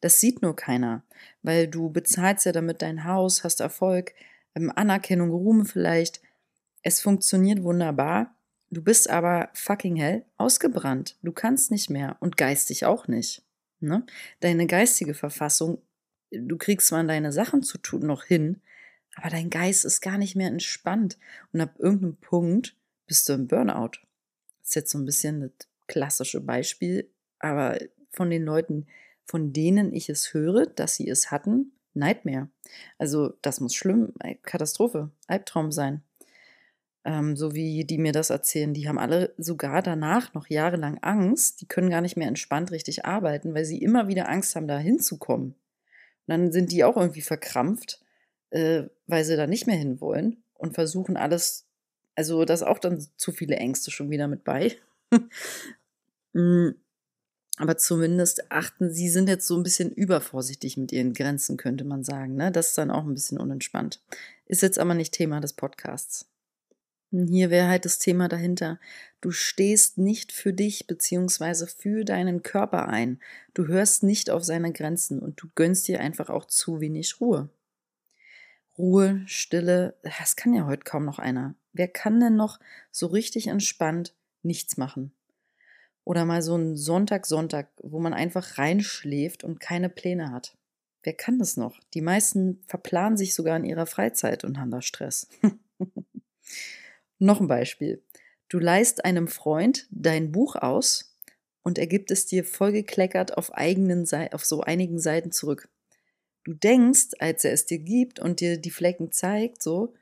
Das 0.00 0.20
sieht 0.20 0.42
nur 0.42 0.56
keiner, 0.56 1.02
weil 1.42 1.68
du 1.68 1.90
bezahlst 1.90 2.46
ja 2.46 2.52
damit 2.52 2.82
dein 2.82 3.04
Haus, 3.04 3.44
hast 3.44 3.60
Erfolg, 3.60 4.12
Anerkennung, 4.54 5.30
Ruhm 5.30 5.66
vielleicht. 5.66 6.20
Es 6.82 7.00
funktioniert 7.00 7.62
wunderbar. 7.62 8.34
Du 8.70 8.82
bist 8.82 9.10
aber 9.10 9.50
fucking 9.54 9.96
hell 9.96 10.24
ausgebrannt. 10.36 11.18
Du 11.22 11.32
kannst 11.32 11.70
nicht 11.70 11.90
mehr 11.90 12.16
und 12.20 12.36
geistig 12.36 12.86
auch 12.86 13.06
nicht. 13.06 13.42
Ne? 13.80 14.06
Deine 14.40 14.66
geistige 14.66 15.14
Verfassung, 15.14 15.82
du 16.30 16.56
kriegst 16.56 16.88
zwar 16.88 17.04
deine 17.04 17.32
Sachen 17.32 17.62
zu 17.62 17.78
tun 17.78 18.06
noch 18.06 18.24
hin, 18.24 18.62
aber 19.14 19.28
dein 19.28 19.50
Geist 19.50 19.84
ist 19.84 20.00
gar 20.00 20.18
nicht 20.18 20.36
mehr 20.36 20.48
entspannt. 20.48 21.18
Und 21.52 21.60
ab 21.60 21.74
irgendeinem 21.78 22.16
Punkt 22.16 22.76
bist 23.06 23.28
du 23.28 23.34
im 23.34 23.46
Burnout. 23.46 23.98
Das 24.60 24.70
ist 24.70 24.74
jetzt 24.74 24.90
so 24.90 24.98
ein 24.98 25.04
bisschen 25.04 25.40
das 25.40 25.68
klassische 25.86 26.40
Beispiel, 26.40 27.10
aber 27.38 27.78
von 28.10 28.30
den 28.30 28.44
Leuten, 28.44 28.86
von 29.26 29.52
denen 29.52 29.92
ich 29.92 30.08
es 30.08 30.32
höre, 30.32 30.66
dass 30.66 30.94
sie 30.94 31.08
es 31.08 31.30
hatten, 31.30 31.72
Nightmare. 31.94 32.48
Also 32.98 33.34
das 33.42 33.60
muss 33.60 33.74
schlimm, 33.74 34.12
Katastrophe, 34.42 35.10
Albtraum 35.26 35.72
sein. 35.72 36.02
Ähm, 37.04 37.36
so 37.36 37.54
wie 37.54 37.84
die 37.84 37.98
mir 37.98 38.12
das 38.12 38.30
erzählen, 38.30 38.74
die 38.74 38.88
haben 38.88 38.98
alle 38.98 39.34
sogar 39.36 39.82
danach 39.82 40.34
noch 40.34 40.48
jahrelang 40.48 40.98
Angst. 40.98 41.60
Die 41.60 41.66
können 41.66 41.90
gar 41.90 42.00
nicht 42.00 42.16
mehr 42.16 42.28
entspannt 42.28 42.70
richtig 42.70 43.04
arbeiten, 43.04 43.54
weil 43.54 43.64
sie 43.64 43.78
immer 43.78 44.08
wieder 44.08 44.28
Angst 44.28 44.54
haben, 44.54 44.68
da 44.68 44.78
hinzukommen. 44.78 45.48
Und 45.48 45.56
dann 46.28 46.52
sind 46.52 46.70
die 46.70 46.84
auch 46.84 46.96
irgendwie 46.96 47.22
verkrampft, 47.22 48.00
äh, 48.50 48.84
weil 49.06 49.24
sie 49.24 49.36
da 49.36 49.46
nicht 49.46 49.66
mehr 49.66 49.76
hinwollen 49.76 50.42
und 50.54 50.74
versuchen 50.74 51.16
alles, 51.16 51.66
also 52.14 52.44
da 52.44 52.54
ist 52.54 52.62
auch 52.62 52.78
dann 52.78 53.04
zu 53.16 53.32
viele 53.32 53.56
Ängste 53.56 53.90
schon 53.90 54.10
wieder 54.10 54.28
mit 54.28 54.44
bei. 54.44 54.76
Aber 57.58 57.76
zumindest 57.76 58.50
achten 58.50 58.92
sie, 58.92 59.08
sind 59.08 59.28
jetzt 59.28 59.46
so 59.46 59.56
ein 59.56 59.62
bisschen 59.62 59.90
übervorsichtig 59.90 60.76
mit 60.76 60.90
ihren 60.90 61.12
Grenzen, 61.12 61.56
könnte 61.56 61.84
man 61.84 62.02
sagen. 62.02 62.34
Ne? 62.34 62.50
Das 62.50 62.68
ist 62.68 62.78
dann 62.78 62.90
auch 62.90 63.04
ein 63.04 63.14
bisschen 63.14 63.38
unentspannt. 63.38 64.00
Ist 64.46 64.62
jetzt 64.62 64.78
aber 64.78 64.94
nicht 64.94 65.12
Thema 65.12 65.40
des 65.40 65.52
Podcasts. 65.52 66.26
Hier 67.10 67.50
wäre 67.50 67.68
halt 67.68 67.84
das 67.84 67.98
Thema 67.98 68.28
dahinter. 68.28 68.80
Du 69.20 69.32
stehst 69.32 69.98
nicht 69.98 70.32
für 70.32 70.54
dich 70.54 70.86
beziehungsweise 70.86 71.66
für 71.66 72.06
deinen 72.06 72.42
Körper 72.42 72.88
ein. 72.88 73.20
Du 73.52 73.66
hörst 73.66 74.02
nicht 74.02 74.30
auf 74.30 74.44
seine 74.44 74.72
Grenzen 74.72 75.18
und 75.18 75.40
du 75.42 75.48
gönnst 75.54 75.88
dir 75.88 76.00
einfach 76.00 76.30
auch 76.30 76.46
zu 76.46 76.80
wenig 76.80 77.20
Ruhe. 77.20 77.50
Ruhe, 78.78 79.22
Stille, 79.26 79.94
das 80.18 80.36
kann 80.36 80.54
ja 80.54 80.64
heute 80.64 80.84
kaum 80.84 81.04
noch 81.04 81.18
einer. 81.18 81.54
Wer 81.74 81.88
kann 81.88 82.18
denn 82.18 82.36
noch 82.36 82.58
so 82.90 83.08
richtig 83.08 83.48
entspannt 83.48 84.14
nichts 84.42 84.78
machen? 84.78 85.12
Oder 86.04 86.24
mal 86.24 86.42
so 86.42 86.56
ein 86.56 86.76
Sonntag, 86.76 87.26
Sonntag, 87.26 87.68
wo 87.82 88.00
man 88.00 88.12
einfach 88.12 88.58
reinschläft 88.58 89.44
und 89.44 89.60
keine 89.60 89.88
Pläne 89.88 90.32
hat. 90.32 90.56
Wer 91.02 91.14
kann 91.14 91.38
das 91.38 91.56
noch? 91.56 91.80
Die 91.94 92.00
meisten 92.00 92.62
verplanen 92.66 93.16
sich 93.16 93.34
sogar 93.34 93.56
in 93.56 93.64
ihrer 93.64 93.86
Freizeit 93.86 94.44
und 94.44 94.58
haben 94.58 94.70
da 94.70 94.82
Stress. 94.82 95.28
noch 97.18 97.40
ein 97.40 97.48
Beispiel. 97.48 98.02
Du 98.48 98.58
leist 98.58 99.04
einem 99.04 99.28
Freund 99.28 99.86
dein 99.90 100.32
Buch 100.32 100.56
aus 100.56 101.16
und 101.62 101.78
er 101.78 101.86
gibt 101.86 102.10
es 102.10 102.26
dir 102.26 102.44
vollgekleckert 102.44 103.36
auf, 103.36 103.52
eigenen 103.54 104.06
auf 104.32 104.44
so 104.44 104.60
einigen 104.60 104.98
Seiten 104.98 105.32
zurück. 105.32 105.68
Du 106.44 106.52
denkst, 106.52 107.10
als 107.20 107.44
er 107.44 107.52
es 107.52 107.66
dir 107.66 107.78
gibt 107.78 108.18
und 108.18 108.40
dir 108.40 108.58
die 108.58 108.70
Flecken 108.70 109.12
zeigt, 109.12 109.62
so, 109.62 109.94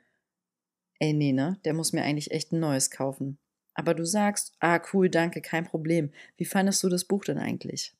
ey, 0.99 1.13
nee, 1.13 1.31
ne, 1.31 1.59
der 1.65 1.73
muss 1.73 1.93
mir 1.93 2.03
eigentlich 2.03 2.31
echt 2.31 2.51
ein 2.51 2.59
neues 2.59 2.89
kaufen 2.89 3.37
aber 3.73 3.93
du 3.93 4.05
sagst, 4.05 4.53
ah 4.59 4.81
cool, 4.93 5.09
danke, 5.09 5.41
kein 5.41 5.65
Problem. 5.65 6.11
Wie 6.37 6.45
fandest 6.45 6.83
du 6.83 6.89
das 6.89 7.05
Buch 7.05 7.23
denn 7.23 7.37
eigentlich? 7.37 7.93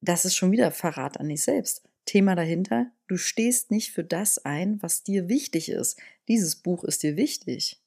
Das 0.00 0.24
ist 0.24 0.34
schon 0.34 0.52
wieder 0.52 0.70
Verrat 0.70 1.18
an 1.18 1.28
dich 1.28 1.42
selbst. 1.42 1.88
Thema 2.04 2.34
dahinter, 2.34 2.90
du 3.06 3.16
stehst 3.16 3.70
nicht 3.70 3.92
für 3.92 4.04
das 4.04 4.44
ein, 4.44 4.82
was 4.82 5.02
dir 5.02 5.28
wichtig 5.28 5.70
ist. 5.70 5.98
Dieses 6.28 6.56
Buch 6.56 6.84
ist 6.84 7.02
dir 7.02 7.16
wichtig. 7.16 7.80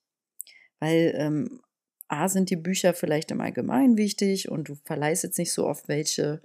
Weil 0.80 1.14
ähm, 1.16 1.62
A 2.08 2.28
sind 2.28 2.50
die 2.50 2.56
Bücher 2.56 2.94
vielleicht 2.94 3.30
im 3.32 3.42
Allgemeinen 3.42 3.98
wichtig 3.98 4.50
und 4.50 4.70
du 4.70 4.76
verleihst 4.86 5.24
jetzt 5.24 5.38
nicht 5.38 5.52
so 5.52 5.68
oft 5.68 5.88
welche. 5.88 6.42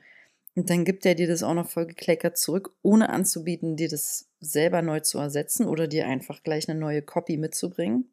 Und 0.55 0.69
dann 0.69 0.85
gibt 0.85 1.07
er 1.07 1.14
dir 1.14 1.29
das 1.29 1.43
auch 1.43 1.55
noch 1.55 1.71
voll 1.71 1.87
gekleckert 1.87 2.37
zurück, 2.37 2.75
ohne 2.83 3.09
anzubieten, 3.09 3.76
dir 3.76 3.88
das 3.88 4.29
selber 4.41 4.83
neu 4.83 5.00
zu 5.00 5.19
ersetzen 5.19 5.67
oder 5.67 5.88
dir 5.88 6.07
einfach 6.07 6.43
gleich 6.43 6.69
eine 6.69 6.79
neue 6.79 7.00
Copy 7.00 7.38
mitzubringen 7.38 8.12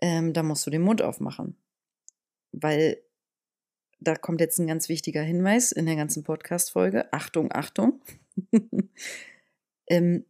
ähm, 0.00 0.32
da 0.32 0.42
musst 0.42 0.66
du 0.66 0.70
den 0.70 0.82
Mund 0.82 1.02
aufmachen. 1.02 1.56
Weil 2.52 3.02
da 4.00 4.14
kommt 4.14 4.40
jetzt 4.40 4.58
ein 4.58 4.66
ganz 4.66 4.88
wichtiger 4.88 5.22
Hinweis 5.22 5.72
in 5.72 5.86
der 5.86 5.96
ganzen 5.96 6.22
Podcast-Folge. 6.22 7.12
Achtung, 7.12 7.50
Achtung. 7.52 8.00
ähm, 9.88 10.24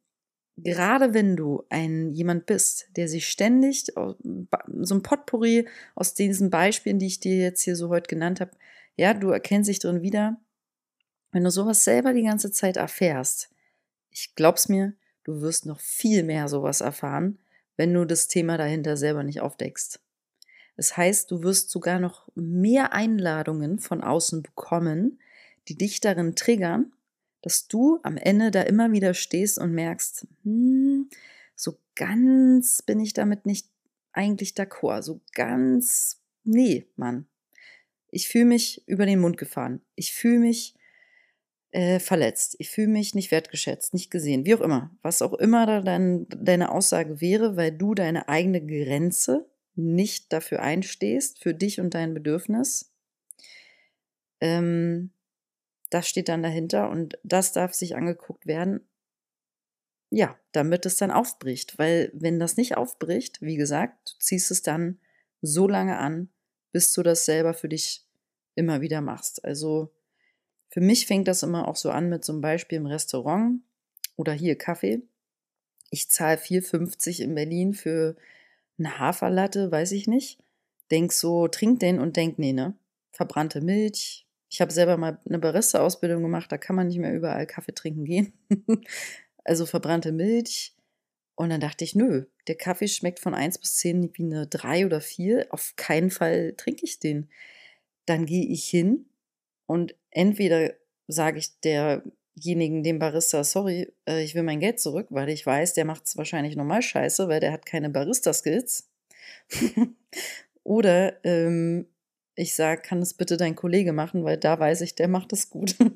gerade 0.57 1.15
wenn 1.15 1.37
du 1.37 1.65
ein 1.69 2.11
jemand 2.11 2.47
bist, 2.47 2.89
der 2.97 3.09
sich 3.09 3.29
ständig 3.29 3.87
so 3.87 4.15
ein 4.25 5.03
Potpourri 5.03 5.69
aus 5.95 6.15
diesen 6.15 6.51
Beispielen, 6.51 6.99
die 6.99 7.07
ich 7.07 7.21
dir 7.21 7.37
jetzt 7.37 7.63
hier 7.63 7.77
so 7.77 7.89
heute 7.89 8.09
genannt 8.09 8.41
habe, 8.41 8.53
ja, 8.97 9.13
du 9.15 9.31
erkennst 9.31 9.69
dich 9.69 9.79
drin 9.79 10.03
wieder. 10.03 10.41
Wenn 11.33 11.45
du 11.45 11.51
sowas 11.51 11.85
selber 11.85 12.15
die 12.15 12.23
ganze 12.23 12.51
Zeit 12.51 12.77
erfährst, 12.77 13.51
ich 14.11 14.35
glaub's 14.35 14.69
mir, 14.69 14.95
du 15.25 15.43
wirst 15.43 15.67
noch 15.67 15.81
viel 15.81 16.23
mehr 16.23 16.49
sowas 16.49 16.81
erfahren, 16.81 17.39
wenn 17.77 17.93
du 17.93 18.05
das 18.05 18.29
Thema 18.29 18.57
dahinter 18.57 18.97
selber 18.97 19.23
nicht 19.23 19.41
aufdeckst. 19.41 20.01
Das 20.77 20.97
heißt, 20.97 21.31
du 21.31 21.43
wirst 21.43 21.71
sogar 21.71 21.99
noch 21.99 22.29
mehr 22.35 22.93
Einladungen 22.93 23.79
von 23.79 24.03
außen 24.03 24.43
bekommen, 24.43 25.19
die 25.69 25.77
dich 25.77 26.01
darin 26.01 26.37
triggern, 26.37 26.93
dass 27.43 27.67
du 27.69 27.99
am 28.03 28.17
Ende 28.17 28.51
da 28.51 28.63
immer 28.63 28.93
wieder 28.93 29.15
stehst 29.15 29.59
und 29.59 29.73
merkst, 29.73 30.27
hm, 30.43 31.09
so 31.55 31.79
ganz 31.95 32.83
bin 32.83 33.01
ich 33.01 33.15
damit 33.15 33.47
nicht 33.47 33.69
eigentlich 34.13 34.53
d'accord. 34.53 35.03
So 35.03 35.21
ganz, 35.33 36.21
nee, 36.45 36.87
Mann. 36.97 37.27
Ich 38.11 38.29
fühle 38.29 38.47
mich 38.47 38.83
über 38.87 39.07
den 39.07 39.21
Mund 39.21 39.37
gefahren. 39.37 39.81
Ich 39.95 40.13
fühle 40.13 40.39
mich 40.39 40.75
äh, 41.77 42.01
verletzt. 42.01 42.57
Ich 42.59 42.71
fühle 42.71 42.89
mich 42.89 43.15
nicht 43.15 43.31
wertgeschätzt, 43.31 43.93
nicht 43.93 44.11
gesehen, 44.11 44.47
wie 44.47 44.55
auch 44.55 44.63
immer. 44.63 44.97
Was 45.03 45.21
auch 45.21 45.35
immer 45.35 45.67
da 45.67 45.83
dein, 45.83 46.27
deine 46.31 46.73
Aussage 46.73 47.21
wäre, 47.21 47.59
weil 47.59 47.71
du 47.71 47.95
deine 47.95 48.31
eigene 48.31 48.65
Grenze 48.65 49.47
nicht 49.75 50.33
dafür 50.33 50.63
einstehst, 50.63 51.39
für 51.39 51.53
dich 51.53 51.79
und 51.79 51.93
dein 51.93 52.15
Bedürfnis. 52.15 52.95
Ähm, 54.41 55.11
das 55.91 56.09
steht 56.09 56.31
dann 56.31 56.43
dahinter 56.43 56.89
und 56.89 57.19
das 57.25 57.53
darf 57.53 57.75
sich 57.75 57.95
angeguckt 57.95 58.47
werden. 58.47 58.89
Ja, 60.09 60.35
damit 60.53 60.87
es 60.87 60.97
dann 60.97 61.11
aufbricht, 61.11 61.79
weil 61.79 62.11
wenn 62.15 62.41
das 62.41 62.57
nicht 62.57 62.79
aufbricht, 62.79 63.43
wie 63.43 63.57
gesagt, 63.57 64.15
du 64.15 64.25
ziehst 64.25 64.51
es 64.51 64.63
dann 64.63 64.99
so 65.43 65.69
lange 65.69 65.99
an, 65.99 66.31
bis 66.73 66.95
du 66.95 67.03
das 67.03 67.27
selber 67.27 67.53
für 67.53 67.69
dich 67.69 68.07
immer 68.55 68.81
wieder 68.81 69.03
machst. 69.03 69.45
Also 69.45 69.93
für 70.69 70.81
mich 70.81 71.07
fängt 71.07 71.29
das 71.29 71.43
immer 71.43 71.69
auch 71.69 71.77
so 71.77 71.91
an 71.91 72.09
mit 72.09 72.25
zum 72.25 72.41
Beispiel 72.41 72.79
im 72.79 72.87
Restaurant 72.87 73.61
oder 74.17 74.33
hier 74.33 74.57
Kaffee. 74.57 75.03
Ich 75.91 76.11
zahle 76.11 76.39
4,50 76.39 77.23
in 77.23 77.35
Berlin 77.35 77.73
für 77.73 78.17
eine 78.79 78.99
Haferlatte, 78.99 79.71
weiß 79.71 79.93
ich 79.93 80.07
nicht. 80.07 80.39
Denk 80.91 81.13
so, 81.13 81.49
trink 81.49 81.81
den 81.81 81.99
und 81.99 82.17
denk, 82.17 82.39
nee, 82.39 82.53
ne? 82.53 82.75
Verbrannte 83.13 83.61
Milch. 83.61 84.27
Ich 84.49 84.61
habe 84.61 84.73
selber 84.73 84.97
mal 84.97 85.19
eine 85.27 85.39
Barista-Ausbildung 85.39 86.23
gemacht, 86.23 86.51
da 86.53 86.59
kann 86.59 86.77
man 86.77 86.89
nicht 86.89 86.99
mehr 86.99 87.15
überall 87.15 87.47
Kaffee 87.47 87.75
trinken 87.75 88.05
gehen. 88.05 88.33
also 89.45 89.67
verbrannte 89.67 90.13
Milch. 90.13 90.75
Und 91.35 91.51
dann 91.51 91.61
dachte 91.61 91.85
ich, 91.85 91.95
nö, 91.95 92.27
der 92.47 92.55
Kaffee 92.55 92.89
schmeckt 92.89 93.21
von 93.21 93.35
1 93.35 93.59
bis 93.59 93.77
10 93.77 94.17
wie 94.17 94.23
eine 94.23 94.47
3 94.47 94.87
oder 94.87 95.01
4. 95.01 95.49
Auf 95.51 95.75
keinen 95.77 96.11
Fall 96.11 96.55
trinke 96.57 96.85
ich 96.85 96.99
den. 96.99 97.29
Dann 98.07 98.25
gehe 98.25 98.47
ich 98.47 98.65
hin 98.67 99.07
und 99.67 99.95
entweder 100.17 100.73
sage 101.07 101.39
ich 101.39 101.61
derjenigen, 101.61 102.83
dem 102.83 102.99
Barista, 102.99 103.45
sorry, 103.45 103.93
äh, 104.09 104.25
ich 104.25 104.35
will 104.35 104.43
mein 104.43 104.61
Geld 104.61 104.81
zurück, 104.81 105.07
weil 105.11 105.29
ich 105.29 105.47
weiß, 105.47 105.75
der 105.75 105.85
macht 105.85 106.07
es 106.07 106.17
wahrscheinlich 106.17 106.57
normal 106.57 106.83
scheiße, 106.83 107.29
weil 107.29 107.41
der 107.41 107.53
hat 107.53 107.67
keine 107.67 107.91
Barista-Skills. 107.91 108.89
Oder 110.65 111.25
ähm, 111.25 111.87
ich 112.35 112.55
sage, 112.55 112.81
kann 112.83 113.01
es 113.03 113.15
bitte 113.15 113.37
dein 113.37 113.55
Kollege 113.55 113.93
machen, 113.93 114.25
weil 114.25 114.39
da 114.39 114.59
weiß 114.59 114.81
ich, 114.81 114.95
der 114.95 115.09
macht 115.09 115.33
es 115.33 115.51
gut. 115.51 115.77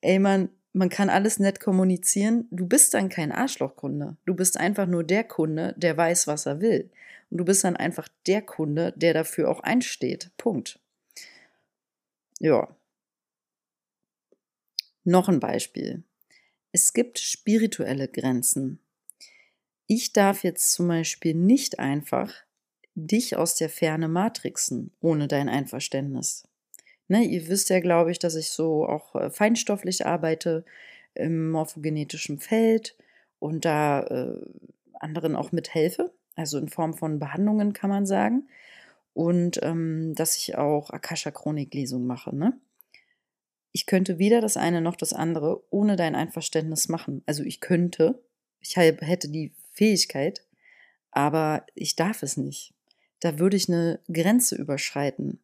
Ey, 0.00 0.18
man, 0.18 0.48
man 0.72 0.88
kann 0.88 1.08
alles 1.08 1.38
nett 1.38 1.60
kommunizieren. 1.60 2.48
Du 2.50 2.66
bist 2.66 2.94
dann 2.94 3.08
kein 3.08 3.32
Arschlochkunde. 3.32 4.16
Du 4.26 4.34
bist 4.34 4.58
einfach 4.58 4.86
nur 4.86 5.04
der 5.04 5.24
Kunde, 5.24 5.74
der 5.76 5.96
weiß, 5.96 6.26
was 6.26 6.46
er 6.46 6.60
will. 6.60 6.90
Und 7.30 7.38
du 7.38 7.44
bist 7.44 7.64
dann 7.64 7.76
einfach 7.76 8.08
der 8.26 8.42
Kunde, 8.42 8.92
der 8.96 9.14
dafür 9.14 9.50
auch 9.50 9.60
einsteht. 9.60 10.30
Punkt. 10.36 10.80
Ja. 12.40 12.76
Noch 15.04 15.28
ein 15.28 15.40
Beispiel. 15.40 16.02
Es 16.72 16.92
gibt 16.92 17.18
spirituelle 17.18 18.08
Grenzen. 18.08 18.80
Ich 19.86 20.12
darf 20.12 20.44
jetzt 20.44 20.72
zum 20.72 20.88
Beispiel 20.88 21.34
nicht 21.34 21.78
einfach 21.78 22.32
dich 22.94 23.36
aus 23.36 23.54
der 23.54 23.68
Ferne 23.68 24.08
matrixen, 24.08 24.92
ohne 25.00 25.26
dein 25.26 25.48
Einverständnis. 25.48 26.46
Ne, 27.08 27.24
ihr 27.24 27.48
wisst 27.48 27.70
ja, 27.70 27.80
glaube 27.80 28.12
ich, 28.12 28.18
dass 28.20 28.36
ich 28.36 28.50
so 28.50 28.86
auch 28.86 29.16
äh, 29.16 29.30
feinstofflich 29.30 30.06
arbeite 30.06 30.64
im 31.14 31.50
morphogenetischen 31.50 32.38
Feld 32.38 32.96
und 33.40 33.64
da 33.64 34.02
äh, 34.02 34.40
anderen 35.00 35.34
auch 35.34 35.50
mithelfe 35.50 36.12
also 36.40 36.58
in 36.58 36.68
Form 36.68 36.94
von 36.94 37.18
Behandlungen 37.18 37.72
kann 37.72 37.90
man 37.90 38.06
sagen. 38.06 38.48
Und 39.12 39.60
ähm, 39.62 40.14
dass 40.14 40.36
ich 40.36 40.56
auch 40.56 40.90
Akasha-Chronik-Lesung 40.90 42.06
mache. 42.06 42.34
Ne? 42.34 42.58
Ich 43.72 43.86
könnte 43.86 44.18
weder 44.18 44.40
das 44.40 44.56
eine 44.56 44.80
noch 44.80 44.96
das 44.96 45.12
andere 45.12 45.62
ohne 45.70 45.96
dein 45.96 46.14
Einverständnis 46.14 46.88
machen. 46.88 47.22
Also 47.26 47.42
ich 47.42 47.60
könnte, 47.60 48.22
ich 48.60 48.76
hätte 48.76 49.28
die 49.28 49.52
Fähigkeit, 49.72 50.46
aber 51.10 51.66
ich 51.74 51.96
darf 51.96 52.22
es 52.22 52.36
nicht. 52.36 52.74
Da 53.20 53.38
würde 53.38 53.56
ich 53.56 53.68
eine 53.68 54.00
Grenze 54.10 54.56
überschreiten. 54.56 55.40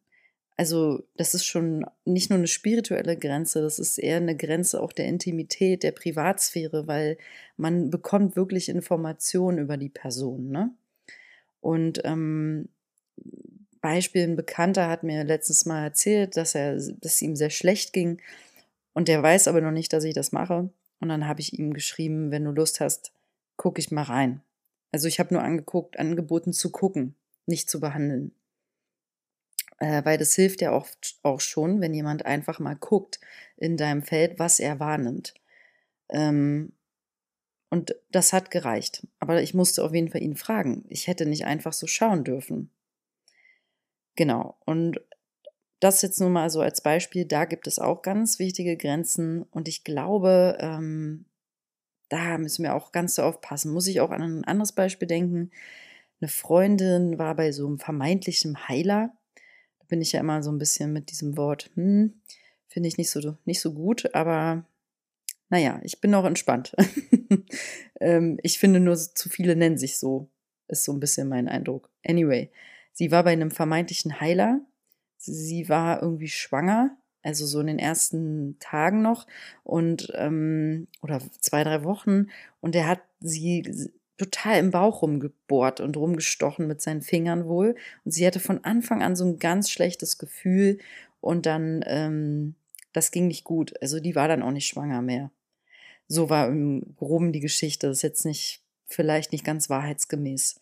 Also 0.57 1.03
das 1.15 1.35
ist 1.35 1.45
schon 1.45 1.85
nicht 2.03 2.31
nur 2.31 2.39
eine 2.39 2.47
spirituelle 2.47 3.15
Grenze, 3.15 3.61
das 3.61 3.77
ist 3.77 3.99
eher 3.99 4.17
eine 4.17 4.35
Grenze 4.35 4.81
auch 4.81 4.91
der 4.91 5.05
Intimität, 5.05 5.83
der 5.83 5.91
Privatsphäre, 5.91 6.87
weil 6.87 7.19
man 7.57 7.91
bekommt 7.91 8.35
wirklich 8.35 8.67
Informationen 8.67 9.59
über 9.59 9.77
die 9.77 9.89
Person. 9.89 10.49
Ne? 10.49 10.71
Und 11.61 12.01
ähm, 12.03 12.69
Beispiel, 13.81 14.23
ein 14.23 14.35
Bekannter 14.35 14.89
hat 14.89 15.03
mir 15.03 15.23
letztens 15.23 15.65
mal 15.65 15.83
erzählt, 15.83 16.37
dass 16.37 16.55
er, 16.55 16.73
dass 16.75 16.95
es 17.01 17.21
ihm 17.21 17.35
sehr 17.35 17.49
schlecht 17.49 17.93
ging 17.93 18.21
und 18.97 19.07
der 19.07 19.21
weiß 19.21 19.47
aber 19.47 19.61
noch 19.61 19.71
nicht, 19.71 19.93
dass 19.93 20.03
ich 20.03 20.15
das 20.15 20.31
mache. 20.31 20.71
Und 20.99 21.09
dann 21.09 21.27
habe 21.27 21.39
ich 21.39 21.57
ihm 21.57 21.73
geschrieben, 21.73 22.31
wenn 22.31 22.43
du 22.43 22.51
Lust 22.51 22.79
hast, 22.79 23.11
gucke 23.55 23.79
ich 23.79 23.91
mal 23.91 24.01
rein. 24.01 24.41
Also 24.91 25.07
ich 25.07 25.19
habe 25.19 25.33
nur 25.33 25.43
angeguckt, 25.43 25.99
angeboten 25.99 26.51
zu 26.51 26.71
gucken, 26.71 27.15
nicht 27.45 27.69
zu 27.69 27.79
behandeln. 27.79 28.31
Äh, 29.77 30.03
weil 30.03 30.17
das 30.17 30.33
hilft 30.33 30.61
ja 30.61 30.71
auch, 30.71 30.87
auch 31.21 31.39
schon, 31.41 31.79
wenn 31.81 31.93
jemand 31.93 32.25
einfach 32.25 32.57
mal 32.57 32.75
guckt 32.75 33.19
in 33.57 33.77
deinem 33.77 34.01
Feld, 34.01 34.39
was 34.39 34.59
er 34.59 34.79
wahrnimmt. 34.79 35.35
Ähm, 36.09 36.73
und 37.69 37.95
das 38.11 38.33
hat 38.33 38.51
gereicht. 38.51 39.05
Aber 39.19 39.41
ich 39.41 39.53
musste 39.53 39.83
auf 39.83 39.93
jeden 39.93 40.09
Fall 40.09 40.21
ihn 40.21 40.35
fragen. 40.35 40.85
Ich 40.87 41.07
hätte 41.07 41.25
nicht 41.25 41.45
einfach 41.45 41.73
so 41.73 41.87
schauen 41.87 42.23
dürfen. 42.23 42.71
Genau. 44.15 44.57
Und 44.65 45.01
das 45.79 46.01
jetzt 46.01 46.19
nur 46.19 46.29
mal 46.29 46.49
so 46.49 46.61
als 46.61 46.81
Beispiel. 46.81 47.25
Da 47.25 47.45
gibt 47.45 47.67
es 47.67 47.77
auch 47.77 48.01
ganz 48.01 48.39
wichtige 48.39 48.77
Grenzen. 48.77 49.43
Und 49.43 49.67
ich 49.67 49.83
glaube, 49.83 50.57
ähm, 50.59 51.25
da 52.09 52.37
müssen 52.37 52.63
wir 52.63 52.73
auch 52.73 52.91
ganz 52.91 53.15
so 53.15 53.23
aufpassen. 53.23 53.73
Muss 53.73 53.87
ich 53.87 53.99
auch 53.99 54.11
an 54.11 54.21
ein 54.21 54.45
anderes 54.45 54.71
Beispiel 54.71 55.07
denken. 55.07 55.51
Eine 56.21 56.29
Freundin 56.29 57.19
war 57.19 57.35
bei 57.35 57.51
so 57.51 57.67
einem 57.67 57.79
vermeintlichen 57.79 58.67
Heiler 58.67 59.13
bin 59.87 60.01
ich 60.01 60.11
ja 60.11 60.19
immer 60.19 60.43
so 60.43 60.51
ein 60.51 60.57
bisschen 60.57 60.93
mit 60.93 61.11
diesem 61.11 61.37
Wort, 61.37 61.69
hm, 61.75 62.13
finde 62.67 62.87
ich 62.89 62.97
nicht 62.97 63.09
so, 63.09 63.37
nicht 63.45 63.61
so 63.61 63.73
gut, 63.73 64.13
aber 64.13 64.65
naja, 65.49 65.79
ich 65.83 66.01
bin 66.01 66.11
noch 66.11 66.25
entspannt. 66.25 66.75
ähm, 67.99 68.39
ich 68.43 68.59
finde 68.59 68.79
nur, 68.79 68.95
zu 68.95 69.29
viele 69.29 69.55
nennen 69.55 69.77
sich 69.77 69.97
so, 69.97 70.29
ist 70.67 70.83
so 70.83 70.93
ein 70.93 70.99
bisschen 70.99 71.29
mein 71.29 71.47
Eindruck. 71.47 71.89
Anyway, 72.05 72.51
sie 72.93 73.11
war 73.11 73.23
bei 73.23 73.31
einem 73.31 73.51
vermeintlichen 73.51 74.19
Heiler. 74.19 74.61
Sie 75.17 75.67
war 75.67 76.01
irgendwie 76.01 76.29
schwanger, 76.29 76.95
also 77.23 77.45
so 77.45 77.59
in 77.59 77.67
den 77.67 77.79
ersten 77.79 78.57
Tagen 78.59 79.01
noch 79.01 79.25
und 79.63 80.11
ähm, 80.15 80.87
oder 81.01 81.21
zwei, 81.41 81.63
drei 81.63 81.83
Wochen. 81.83 82.27
Und 82.61 82.75
er 82.75 82.87
hat 82.87 83.01
sie 83.19 83.89
total 84.17 84.59
im 84.59 84.71
Bauch 84.71 85.01
rumgebohrt 85.01 85.79
und 85.79 85.95
rumgestochen 85.97 86.67
mit 86.67 86.81
seinen 86.81 87.01
Fingern 87.01 87.45
wohl. 87.45 87.75
Und 88.03 88.11
sie 88.11 88.25
hatte 88.25 88.39
von 88.39 88.63
Anfang 88.63 89.03
an 89.03 89.15
so 89.15 89.25
ein 89.25 89.39
ganz 89.39 89.69
schlechtes 89.69 90.17
Gefühl 90.17 90.79
und 91.21 91.45
dann, 91.45 91.83
ähm, 91.87 92.55
das 92.93 93.11
ging 93.11 93.27
nicht 93.27 93.43
gut. 93.43 93.73
Also 93.81 93.99
die 93.99 94.15
war 94.15 94.27
dann 94.27 94.43
auch 94.43 94.51
nicht 94.51 94.67
schwanger 94.67 95.01
mehr. 95.01 95.31
So 96.07 96.29
war 96.29 96.47
im 96.47 96.95
Groben 96.95 97.33
die 97.33 97.39
Geschichte. 97.39 97.87
Das 97.87 97.97
ist 97.97 98.03
jetzt 98.03 98.25
nicht, 98.25 98.63
vielleicht 98.85 99.31
nicht 99.31 99.43
ganz 99.43 99.69
wahrheitsgemäß. 99.69 100.61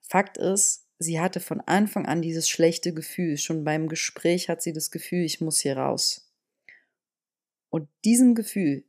Fakt 0.00 0.36
ist, 0.38 0.86
sie 0.98 1.20
hatte 1.20 1.40
von 1.40 1.60
Anfang 1.60 2.06
an 2.06 2.22
dieses 2.22 2.48
schlechte 2.48 2.92
Gefühl. 2.92 3.36
Schon 3.38 3.64
beim 3.64 3.88
Gespräch 3.88 4.48
hat 4.48 4.62
sie 4.62 4.72
das 4.72 4.90
Gefühl, 4.90 5.24
ich 5.24 5.40
muss 5.40 5.60
hier 5.60 5.76
raus. 5.76 6.30
Und 7.70 7.88
diesem 8.04 8.34
Gefühl, 8.34 8.84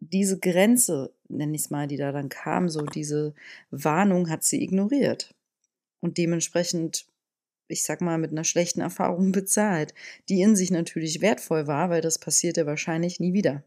diese 0.00 0.38
Grenze, 0.38 1.14
nenne 1.28 1.54
ich 1.54 1.62
es 1.62 1.70
mal, 1.70 1.86
die 1.86 1.96
da 1.96 2.12
dann 2.12 2.28
kam, 2.28 2.68
so 2.68 2.82
diese 2.82 3.34
Warnung 3.70 4.28
hat 4.28 4.44
sie 4.44 4.62
ignoriert. 4.62 5.34
Und 6.00 6.18
dementsprechend, 6.18 7.06
ich 7.68 7.82
sag 7.82 8.00
mal, 8.00 8.18
mit 8.18 8.30
einer 8.30 8.44
schlechten 8.44 8.80
Erfahrung 8.80 9.32
bezahlt, 9.32 9.94
die 10.28 10.40
in 10.40 10.56
sich 10.56 10.70
natürlich 10.70 11.20
wertvoll 11.20 11.66
war, 11.66 11.90
weil 11.90 12.00
das 12.00 12.18
passierte 12.18 12.66
wahrscheinlich 12.66 13.20
nie 13.20 13.32
wieder. 13.32 13.64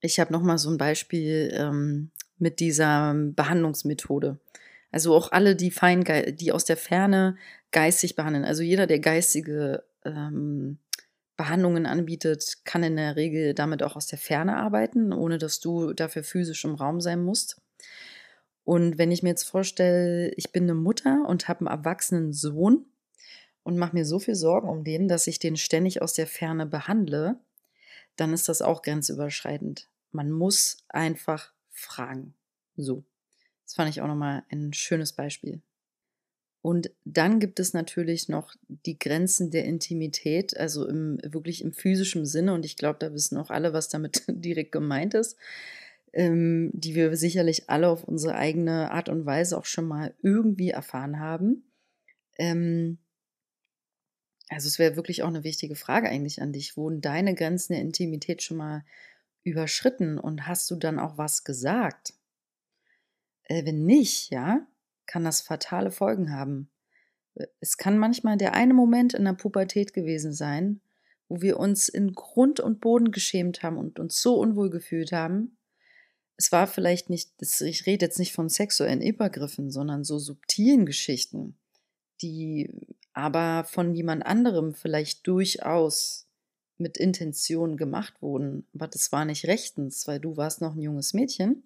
Ich 0.00 0.18
habe 0.18 0.32
nochmal 0.32 0.58
so 0.58 0.70
ein 0.70 0.78
Beispiel 0.78 1.52
ähm, 1.54 2.10
mit 2.38 2.60
dieser 2.60 3.14
Behandlungsmethode. 3.14 4.38
Also 4.90 5.14
auch 5.14 5.30
alle, 5.30 5.54
die 5.54 5.70
fein, 5.70 6.04
die 6.36 6.52
aus 6.52 6.64
der 6.64 6.76
Ferne 6.76 7.36
geistig 7.70 8.16
behandeln. 8.16 8.44
Also 8.44 8.62
jeder, 8.62 8.86
der 8.86 8.98
geistige 8.98 9.84
ähm, 10.04 10.78
Behandlungen 11.36 11.86
anbietet, 11.86 12.58
kann 12.64 12.82
in 12.82 12.96
der 12.96 13.16
Regel 13.16 13.54
damit 13.54 13.82
auch 13.82 13.96
aus 13.96 14.06
der 14.06 14.18
Ferne 14.18 14.56
arbeiten, 14.56 15.12
ohne 15.12 15.38
dass 15.38 15.60
du 15.60 15.92
dafür 15.92 16.24
physisch 16.24 16.64
im 16.64 16.74
Raum 16.74 17.00
sein 17.00 17.22
musst. 17.22 17.60
Und 18.64 18.98
wenn 18.98 19.10
ich 19.10 19.22
mir 19.22 19.30
jetzt 19.30 19.48
vorstelle, 19.48 20.32
ich 20.36 20.52
bin 20.52 20.64
eine 20.64 20.74
Mutter 20.74 21.24
und 21.26 21.48
habe 21.48 21.60
einen 21.60 21.78
erwachsenen 21.78 22.32
Sohn 22.32 22.86
und 23.62 23.78
mache 23.78 23.94
mir 23.94 24.04
so 24.04 24.18
viel 24.18 24.34
Sorgen 24.34 24.68
um 24.68 24.84
den, 24.84 25.08
dass 25.08 25.26
ich 25.26 25.38
den 25.38 25.56
ständig 25.56 26.02
aus 26.02 26.12
der 26.12 26.26
Ferne 26.26 26.66
behandle, 26.66 27.38
dann 28.20 28.32
ist 28.32 28.48
das 28.48 28.62
auch 28.62 28.82
grenzüberschreitend. 28.82 29.88
Man 30.12 30.30
muss 30.30 30.84
einfach 30.88 31.52
fragen. 31.70 32.34
So. 32.76 33.04
Das 33.64 33.74
fand 33.74 33.90
ich 33.90 34.00
auch 34.00 34.08
nochmal 34.08 34.42
ein 34.50 34.72
schönes 34.72 35.12
Beispiel. 35.12 35.62
Und 36.62 36.90
dann 37.04 37.40
gibt 37.40 37.58
es 37.58 37.72
natürlich 37.72 38.28
noch 38.28 38.54
die 38.68 38.98
Grenzen 38.98 39.50
der 39.50 39.64
Intimität, 39.64 40.56
also 40.56 40.86
im, 40.86 41.18
wirklich 41.24 41.62
im 41.62 41.72
physischen 41.72 42.26
Sinne. 42.26 42.52
Und 42.52 42.66
ich 42.66 42.76
glaube, 42.76 42.98
da 42.98 43.14
wissen 43.14 43.38
auch 43.38 43.50
alle, 43.50 43.72
was 43.72 43.88
damit 43.88 44.24
direkt 44.28 44.72
gemeint 44.72 45.14
ist, 45.14 45.36
ähm, 46.12 46.70
die 46.74 46.94
wir 46.94 47.16
sicherlich 47.16 47.70
alle 47.70 47.88
auf 47.88 48.04
unsere 48.04 48.34
eigene 48.34 48.90
Art 48.90 49.08
und 49.08 49.24
Weise 49.24 49.56
auch 49.56 49.64
schon 49.64 49.86
mal 49.86 50.14
irgendwie 50.22 50.70
erfahren 50.70 51.18
haben. 51.18 51.64
Ähm, 52.36 52.98
also 54.50 54.66
es 54.66 54.78
wäre 54.78 54.96
wirklich 54.96 55.22
auch 55.22 55.28
eine 55.28 55.44
wichtige 55.44 55.76
Frage 55.76 56.08
eigentlich 56.08 56.42
an 56.42 56.52
dich. 56.52 56.76
Wurden 56.76 57.00
deine 57.00 57.34
Grenzen 57.34 57.72
der 57.72 57.82
Intimität 57.82 58.42
schon 58.42 58.56
mal 58.56 58.84
überschritten 59.44 60.18
und 60.18 60.46
hast 60.46 60.70
du 60.70 60.76
dann 60.76 60.98
auch 60.98 61.16
was 61.16 61.44
gesagt? 61.44 62.14
Äh, 63.44 63.64
wenn 63.64 63.84
nicht, 63.84 64.30
ja, 64.30 64.66
kann 65.06 65.24
das 65.24 65.40
fatale 65.40 65.92
Folgen 65.92 66.32
haben. 66.32 66.68
Äh, 67.36 67.46
es 67.60 67.76
kann 67.76 67.96
manchmal 67.96 68.36
der 68.36 68.54
eine 68.54 68.74
Moment 68.74 69.14
in 69.14 69.24
der 69.24 69.34
Pubertät 69.34 69.94
gewesen 69.94 70.32
sein, 70.32 70.80
wo 71.28 71.40
wir 71.40 71.58
uns 71.58 71.88
in 71.88 72.12
Grund 72.12 72.58
und 72.58 72.80
Boden 72.80 73.12
geschämt 73.12 73.62
haben 73.62 73.76
und 73.76 74.00
uns 74.00 74.20
so 74.20 74.34
unwohl 74.34 74.68
gefühlt 74.68 75.12
haben. 75.12 75.56
Es 76.36 76.50
war 76.50 76.66
vielleicht 76.66 77.08
nicht, 77.08 77.30
ich 77.40 77.86
rede 77.86 78.06
jetzt 78.06 78.18
nicht 78.18 78.32
von 78.32 78.48
sexuellen 78.48 79.00
Übergriffen, 79.00 79.70
sondern 79.70 80.02
so 80.02 80.18
subtilen 80.18 80.86
Geschichten, 80.86 81.56
die 82.20 82.74
aber 83.12 83.64
von 83.64 83.94
jemand 83.94 84.24
anderem 84.24 84.74
vielleicht 84.74 85.26
durchaus 85.26 86.26
mit 86.78 86.96
Intention 86.96 87.76
gemacht 87.76 88.22
wurden, 88.22 88.66
aber 88.74 88.88
das 88.88 89.12
war 89.12 89.24
nicht 89.24 89.46
rechtens, 89.46 90.06
weil 90.08 90.18
du 90.18 90.36
warst 90.36 90.60
noch 90.60 90.74
ein 90.74 90.80
junges 90.80 91.12
Mädchen 91.12 91.62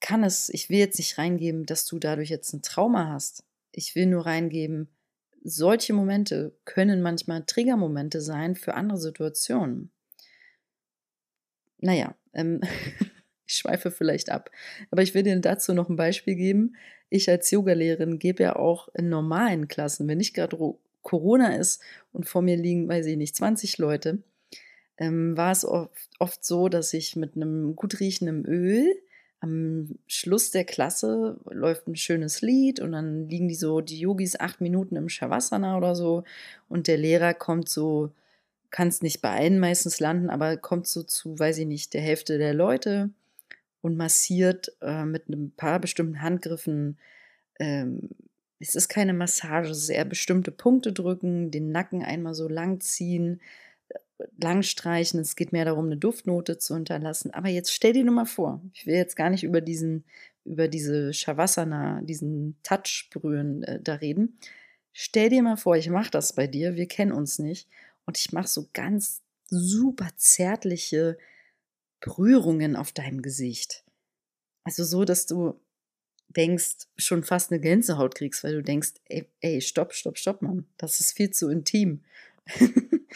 kann 0.00 0.24
es, 0.24 0.48
ich 0.48 0.70
will 0.70 0.78
jetzt 0.78 0.98
nicht 0.98 1.18
reingeben, 1.18 1.66
dass 1.66 1.86
du 1.86 1.98
dadurch 1.98 2.30
jetzt 2.30 2.52
ein 2.52 2.62
Trauma 2.62 3.08
hast. 3.08 3.44
Ich 3.72 3.94
will 3.94 4.06
nur 4.06 4.26
reingeben, 4.26 4.88
solche 5.42 5.92
Momente 5.92 6.56
können 6.64 7.02
manchmal 7.02 7.44
Triggermomente 7.44 8.20
sein 8.20 8.56
für 8.56 8.74
andere 8.74 8.98
Situationen. 8.98 9.90
Naja, 11.78 12.14
ähm, 12.32 12.60
ich 13.48 13.56
schweife 13.56 13.90
vielleicht 13.90 14.30
ab. 14.30 14.50
Aber 14.90 15.02
ich 15.02 15.14
will 15.14 15.22
dir 15.22 15.38
dazu 15.40 15.72
noch 15.72 15.88
ein 15.88 15.96
Beispiel 15.96 16.34
geben. 16.34 16.76
Ich 17.08 17.28
als 17.30 17.50
Yogalehrerin 17.50 18.18
gebe 18.18 18.42
ja 18.42 18.56
auch 18.56 18.88
in 18.94 19.08
normalen 19.08 19.66
Klassen, 19.66 20.06
wenn 20.06 20.18
nicht 20.18 20.34
gerade 20.34 20.56
Corona 21.02 21.56
ist 21.56 21.80
und 22.12 22.28
vor 22.28 22.42
mir 22.42 22.56
liegen, 22.56 22.88
weiß 22.88 23.06
ich 23.06 23.16
nicht, 23.16 23.34
20 23.34 23.78
Leute, 23.78 24.18
ähm, 24.98 25.36
war 25.36 25.52
es 25.52 25.64
oft, 25.64 25.90
oft 26.18 26.44
so, 26.44 26.68
dass 26.68 26.92
ich 26.92 27.16
mit 27.16 27.34
einem 27.34 27.74
gut 27.74 28.00
riechenden 28.00 28.44
Öl 28.44 28.94
am 29.40 29.98
Schluss 30.08 30.50
der 30.50 30.64
Klasse 30.64 31.38
läuft 31.48 31.86
ein 31.86 31.96
schönes 31.96 32.42
Lied 32.42 32.80
und 32.80 32.92
dann 32.92 33.28
liegen 33.28 33.48
die 33.48 33.54
so, 33.54 33.80
die 33.80 34.00
Yogis, 34.00 34.38
acht 34.38 34.60
Minuten 34.60 34.96
im 34.96 35.08
Shavasana 35.08 35.76
oder 35.76 35.94
so 35.94 36.24
und 36.68 36.88
der 36.88 36.96
Lehrer 36.96 37.34
kommt 37.34 37.68
so, 37.68 38.10
kann 38.70 38.88
es 38.88 39.00
nicht 39.00 39.22
bei 39.22 39.30
allen 39.30 39.60
meistens 39.60 40.00
landen, 40.00 40.28
aber 40.28 40.56
kommt 40.56 40.88
so 40.88 41.04
zu, 41.04 41.38
weiß 41.38 41.58
ich 41.58 41.66
nicht, 41.66 41.94
der 41.94 42.02
Hälfte 42.02 42.38
der 42.38 42.52
Leute 42.52 43.10
und 43.80 43.96
massiert 43.96 44.72
äh, 44.80 45.04
mit 45.04 45.28
ein 45.28 45.52
paar 45.56 45.78
bestimmten 45.80 46.22
Handgriffen. 46.22 46.98
Ähm, 47.58 48.10
es 48.60 48.74
ist 48.74 48.88
keine 48.88 49.14
Massage, 49.14 49.70
es 49.70 49.78
ist 49.84 49.88
eher 49.88 50.04
bestimmte 50.04 50.50
Punkte 50.50 50.92
drücken, 50.92 51.50
den 51.50 51.70
Nacken 51.70 52.02
einmal 52.02 52.34
so 52.34 52.48
lang 52.48 52.80
ziehen, 52.80 53.40
lang 54.36 54.62
streichen. 54.62 55.20
Es 55.20 55.36
geht 55.36 55.52
mehr 55.52 55.64
darum, 55.64 55.86
eine 55.86 55.96
Duftnote 55.96 56.58
zu 56.58 56.74
hinterlassen. 56.74 57.32
Aber 57.32 57.48
jetzt 57.48 57.72
stell 57.72 57.92
dir 57.92 58.04
nur 58.04 58.14
mal 58.14 58.26
vor, 58.26 58.60
ich 58.72 58.86
will 58.86 58.96
jetzt 58.96 59.16
gar 59.16 59.30
nicht 59.30 59.44
über 59.44 59.60
diesen, 59.60 60.04
über 60.44 60.68
diese 60.68 61.12
Shavasana, 61.12 62.00
diesen 62.02 62.56
Touch 62.62 63.08
berühren 63.12 63.62
äh, 63.62 63.80
da 63.80 63.94
reden. 63.94 64.38
Stell 64.92 65.28
dir 65.28 65.42
mal 65.42 65.56
vor, 65.56 65.76
ich 65.76 65.88
mache 65.90 66.10
das 66.10 66.32
bei 66.32 66.46
dir, 66.46 66.74
wir 66.74 66.86
kennen 66.86 67.12
uns 67.12 67.38
nicht. 67.38 67.68
Und 68.04 68.18
ich 68.18 68.32
mache 68.32 68.48
so 68.48 68.68
ganz 68.72 69.22
super 69.48 70.08
zärtliche 70.16 71.18
Berührungen 72.00 72.76
auf 72.76 72.92
deinem 72.92 73.22
Gesicht. 73.22 73.84
Also 74.64 74.84
so, 74.84 75.04
dass 75.04 75.26
du 75.26 75.60
denkst, 76.28 76.88
schon 76.96 77.24
fast 77.24 77.50
eine 77.50 77.60
Gänsehaut 77.60 78.14
kriegst, 78.14 78.44
weil 78.44 78.54
du 78.54 78.62
denkst, 78.62 78.94
ey, 79.06 79.26
ey 79.40 79.60
stopp, 79.60 79.94
stopp, 79.94 80.18
stopp, 80.18 80.42
Mann, 80.42 80.66
das 80.76 81.00
ist 81.00 81.12
viel 81.12 81.30
zu 81.30 81.48
intim. 81.48 82.02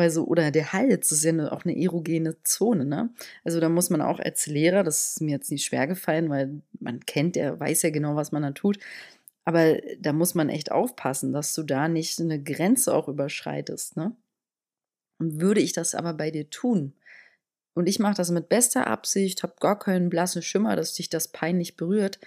Also, 0.00 0.24
oder 0.24 0.50
der 0.50 0.72
Hals 0.72 1.12
ist 1.12 1.24
ja 1.24 1.52
auch 1.52 1.66
eine 1.66 1.78
erogene 1.78 2.42
Zone, 2.42 2.86
ne? 2.86 3.10
Also 3.44 3.60
da 3.60 3.68
muss 3.68 3.90
man 3.90 4.00
auch 4.00 4.18
als 4.18 4.46
Lehrer, 4.46 4.82
das 4.82 5.10
ist 5.10 5.20
mir 5.20 5.32
jetzt 5.32 5.50
nicht 5.50 5.66
schwer 5.66 5.86
gefallen, 5.86 6.30
weil 6.30 6.62
man 6.78 7.00
kennt, 7.00 7.36
der 7.36 7.60
weiß 7.60 7.82
ja 7.82 7.90
genau, 7.90 8.16
was 8.16 8.32
man 8.32 8.42
da 8.42 8.52
tut. 8.52 8.78
Aber 9.44 9.76
da 9.98 10.14
muss 10.14 10.34
man 10.34 10.48
echt 10.48 10.72
aufpassen, 10.72 11.34
dass 11.34 11.54
du 11.54 11.64
da 11.64 11.88
nicht 11.88 12.18
eine 12.18 12.42
Grenze 12.42 12.94
auch 12.94 13.08
überschreitest, 13.08 13.98
ne? 13.98 14.16
Und 15.18 15.38
würde 15.40 15.60
ich 15.60 15.74
das 15.74 15.94
aber 15.94 16.14
bei 16.14 16.30
dir 16.30 16.48
tun, 16.48 16.94
und 17.74 17.88
ich 17.88 17.98
mache 17.98 18.14
das 18.14 18.30
mit 18.30 18.48
bester 18.48 18.86
Absicht, 18.86 19.42
habe 19.42 19.54
gar 19.60 19.78
keinen 19.78 20.10
blassen 20.10 20.42
Schimmer, 20.42 20.76
dass 20.76 20.94
dich 20.94 21.08
das 21.08 21.28
peinlich 21.28 21.76
berührt, 21.76 22.18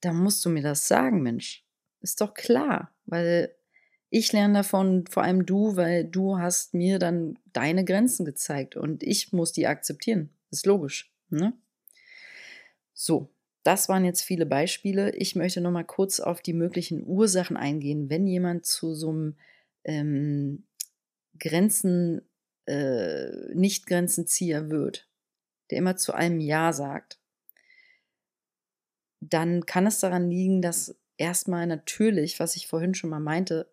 dann 0.00 0.16
musst 0.16 0.44
du 0.44 0.50
mir 0.50 0.62
das 0.62 0.88
sagen, 0.88 1.22
Mensch. 1.22 1.64
Ist 2.00 2.20
doch 2.20 2.34
klar, 2.34 2.92
weil 3.06 3.54
ich 4.10 4.32
lerne 4.32 4.54
davon, 4.54 5.06
vor 5.08 5.22
allem 5.24 5.46
du, 5.46 5.76
weil 5.76 6.04
du 6.04 6.38
hast 6.38 6.74
mir 6.74 6.98
dann 6.98 7.38
deine 7.52 7.84
Grenzen 7.84 8.24
gezeigt 8.24 8.76
und 8.76 9.02
ich 9.02 9.32
muss 9.32 9.52
die 9.52 9.66
akzeptieren. 9.66 10.30
Ist 10.50 10.66
logisch. 10.66 11.12
Ne? 11.28 11.52
So, 12.94 13.30
das 13.62 13.88
waren 13.88 14.04
jetzt 14.04 14.22
viele 14.22 14.46
Beispiele. 14.46 15.14
Ich 15.16 15.34
möchte 15.34 15.60
noch 15.60 15.72
mal 15.72 15.84
kurz 15.84 16.20
auf 16.20 16.40
die 16.40 16.52
möglichen 16.52 17.04
Ursachen 17.04 17.56
eingehen, 17.56 18.08
wenn 18.08 18.26
jemand 18.26 18.64
zu 18.64 18.94
so 18.94 19.10
einem 19.10 19.36
ähm, 19.84 20.64
Grenzen, 21.38 22.22
äh, 22.66 23.54
Nicht-Grenzenzieher 23.54 24.70
wird, 24.70 25.08
der 25.70 25.78
immer 25.78 25.96
zu 25.96 26.14
allem 26.14 26.40
Ja 26.40 26.72
sagt. 26.72 27.20
Dann 29.20 29.66
kann 29.66 29.86
es 29.86 30.00
daran 30.00 30.30
liegen, 30.30 30.62
dass 30.62 30.96
erstmal 31.16 31.66
natürlich, 31.66 32.38
was 32.38 32.56
ich 32.56 32.68
vorhin 32.68 32.94
schon 32.94 33.10
mal 33.10 33.20
meinte, 33.20 33.70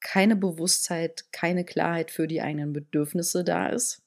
keine 0.00 0.36
Bewusstheit, 0.36 1.26
keine 1.32 1.64
Klarheit 1.64 2.10
für 2.10 2.26
die 2.26 2.42
eigenen 2.42 2.72
Bedürfnisse 2.72 3.44
da 3.44 3.68
ist. 3.68 4.02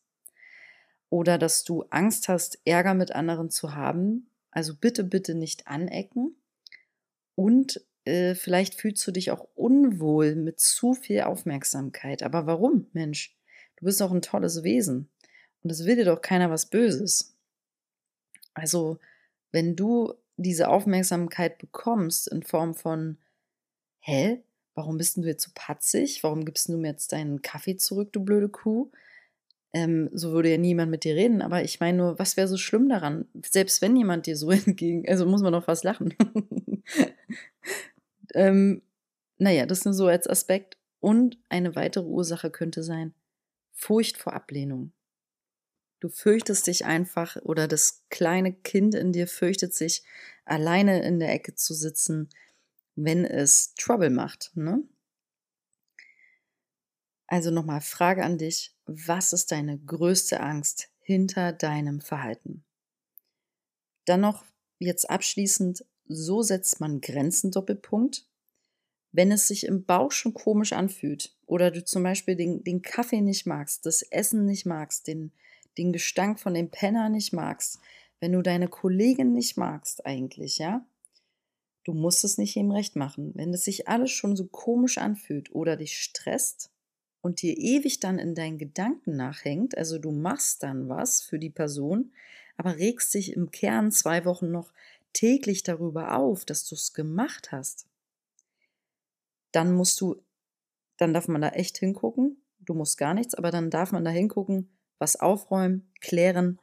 Oder 1.10 1.38
dass 1.38 1.64
du 1.64 1.84
Angst 1.90 2.28
hast, 2.28 2.60
Ärger 2.66 2.94
mit 2.94 3.12
anderen 3.14 3.50
zu 3.50 3.76
haben. 3.76 4.30
Also 4.52 4.76
bitte, 4.76 5.04
bitte 5.04 5.36
nicht 5.36 5.68
anecken. 5.68 6.36
Und 7.36 7.82
äh, 8.06 8.36
vielleicht 8.36 8.76
fühlst 8.76 9.06
du 9.08 9.12
dich 9.12 9.32
auch 9.32 9.48
unwohl 9.56 10.36
mit 10.36 10.60
zu 10.60 10.94
viel 10.94 11.22
Aufmerksamkeit. 11.22 12.24
Aber 12.24 12.46
warum, 12.46 12.88
Mensch? 12.94 13.35
Du 13.78 13.86
bist 13.86 14.02
doch 14.02 14.12
ein 14.12 14.22
tolles 14.22 14.64
Wesen. 14.64 15.10
Und 15.64 15.72
es 15.72 15.86
will 15.86 15.96
dir 15.96 16.06
doch 16.06 16.22
keiner 16.22 16.50
was 16.50 16.68
Böses. 16.68 17.36
Also, 18.54 19.00
wenn 19.52 19.76
du 19.76 20.14
diese 20.38 20.70
Aufmerksamkeit 20.70 21.58
bekommst 21.58 22.28
in 22.28 22.44
Form 22.44 22.76
von, 22.76 23.18
hä, 24.00 24.44
warum 24.76 24.98
bist 24.98 25.18
du 25.18 25.22
jetzt 25.22 25.44
so 25.44 25.52
patzig? 25.56 26.24
Warum 26.24 26.46
gibst 26.46 26.70
du 26.70 26.78
mir 26.78 26.90
jetzt 26.90 27.12
deinen 27.12 27.42
Kaffee 27.42 27.78
zurück, 27.78 28.12
du 28.12 28.24
blöde 28.24 28.50
Kuh? 28.50 28.92
Ähm, 29.74 30.10
so 30.14 30.32
würde 30.32 30.52
ja 30.52 30.58
niemand 30.58 30.92
mit 30.92 31.04
dir 31.04 31.16
reden, 31.16 31.42
aber 31.42 31.64
ich 31.64 31.82
meine 31.82 31.98
nur, 31.98 32.20
was 32.20 32.38
wäre 32.38 32.48
so 32.48 32.56
schlimm 32.56 32.88
daran? 32.88 33.28
Selbst 33.46 33.82
wenn 33.82 33.98
jemand 33.98 34.26
dir 34.26 34.38
so 34.38 34.52
entgegen, 34.52 35.08
also 35.08 35.26
muss 35.26 35.42
man 35.42 35.54
doch 35.54 35.68
was 35.68 35.84
lachen. 35.84 36.14
ähm, 38.34 38.82
naja, 39.38 39.66
das 39.66 39.84
nur 39.84 39.94
so 39.94 40.08
als 40.08 40.28
Aspekt. 40.28 40.78
Und 41.02 41.38
eine 41.50 41.76
weitere 41.76 42.06
Ursache 42.06 42.50
könnte 42.50 42.82
sein, 42.82 43.14
Furcht 43.76 44.18
vor 44.18 44.34
Ablehnung. 44.34 44.94
Du 46.00 46.10
fürchtest 46.10 46.68
dich 46.68 46.86
einfach 46.86 47.36
oder 47.44 47.68
das 47.68 48.04
kleine 48.10 48.54
Kind 48.54 48.96
in 48.96 49.12
dir 49.12 49.28
fürchtet 49.28 49.74
sich, 49.74 50.04
alleine 50.46 51.04
in 51.04 51.20
der 51.20 51.32
Ecke 51.32 51.56
zu 51.56 51.74
sitzen, 51.74 52.30
wenn 52.96 53.26
es 53.26 53.74
Trouble 53.76 54.10
macht. 54.10 54.52
Ne? 54.56 54.84
Also 57.28 57.52
nochmal 57.52 57.82
Frage 57.82 58.24
an 58.24 58.38
dich, 58.38 58.74
was 58.86 59.34
ist 59.34 59.52
deine 59.52 59.78
größte 59.80 60.40
Angst 60.40 60.90
hinter 61.00 61.54
deinem 61.54 62.02
Verhalten? 62.02 62.64
Dann 64.06 64.22
noch 64.22 64.46
jetzt 64.80 65.10
abschließend, 65.10 65.86
so 66.08 66.44
setzt 66.44 66.80
man 66.80 67.02
Grenzen 67.02 67.52
Doppelpunkt. 67.52 68.28
Wenn 69.16 69.32
es 69.32 69.48
sich 69.48 69.66
im 69.66 69.86
Bauch 69.86 70.12
schon 70.12 70.34
komisch 70.34 70.74
anfühlt 70.74 71.36
oder 71.46 71.72
du 71.72 71.84
zum 71.84 72.04
Beispiel 72.04 72.36
den, 72.36 72.64
den 72.64 72.82
Kaffee 72.82 73.22
nicht 73.22 73.46
magst, 73.46 73.86
das 73.86 74.02
Essen 74.02 74.46
nicht 74.46 74.66
magst, 74.66 75.08
den, 75.08 75.32
den 75.78 75.94
Gestank 75.94 76.40
von 76.40 76.54
dem 76.54 76.70
Penner 76.70 77.10
nicht 77.10 77.34
magst, 77.34 77.80
wenn 78.20 78.34
du 78.34 78.42
deine 78.42 78.68
Kollegin 78.68 79.34
nicht 79.34 79.58
magst 79.58 80.06
eigentlich, 80.06 80.58
ja, 80.58 80.86
Du 81.86 81.94
musst 81.94 82.24
es 82.24 82.40
nicht 82.40 82.56
ihm 82.56 82.72
recht 82.72 82.96
machen. 82.96 83.32
Wenn 83.36 83.54
es 83.54 83.64
sich 83.64 83.88
alles 83.88 84.10
schon 84.10 84.36
so 84.36 84.48
komisch 84.48 84.98
anfühlt 84.98 85.54
oder 85.54 85.78
dich 85.78 86.00
stresst 86.00 86.72
und 87.22 87.44
dir 87.44 87.56
ewig 87.56 88.00
dann 88.00 88.18
in 88.18 88.34
deinen 88.34 88.58
Gedanken 88.58 89.16
nachhängt, 89.16 89.78
also 89.78 90.00
du 90.00 90.12
machst 90.12 90.64
dann 90.64 90.90
was 90.90 91.22
für 91.22 91.38
die 91.38 91.52
Person, 91.52 92.12
aber 92.58 92.78
regst 92.78 93.14
dich 93.14 93.34
im 93.34 93.52
Kern 93.52 93.92
zwei 93.92 94.26
Wochen 94.26 94.50
noch 94.50 94.74
täglich 95.14 95.62
darüber 95.62 96.18
auf, 96.18 96.44
dass 96.44 96.68
du 96.68 96.74
es 96.74 96.94
gemacht 96.94 97.52
hast, 97.52 97.86
dann 99.56 99.74
musst 99.74 100.00
du, 100.02 100.22
dann 100.98 101.14
darf 101.14 101.28
man 101.28 101.42
da 101.42 101.50
echt 101.50 101.78
hingucken. 101.78 102.42
Du 102.60 102.74
musst 102.74 102.98
gar 102.98 103.14
nichts, 103.14 103.36
aber 103.36 103.52
dann 103.52 103.70
darf 103.70 103.92
man 103.92 104.04
da 104.04 104.12
hingucken, 104.12 104.70
was 104.98 105.20
aufräumen, 105.20 105.92
klären, 106.02 106.60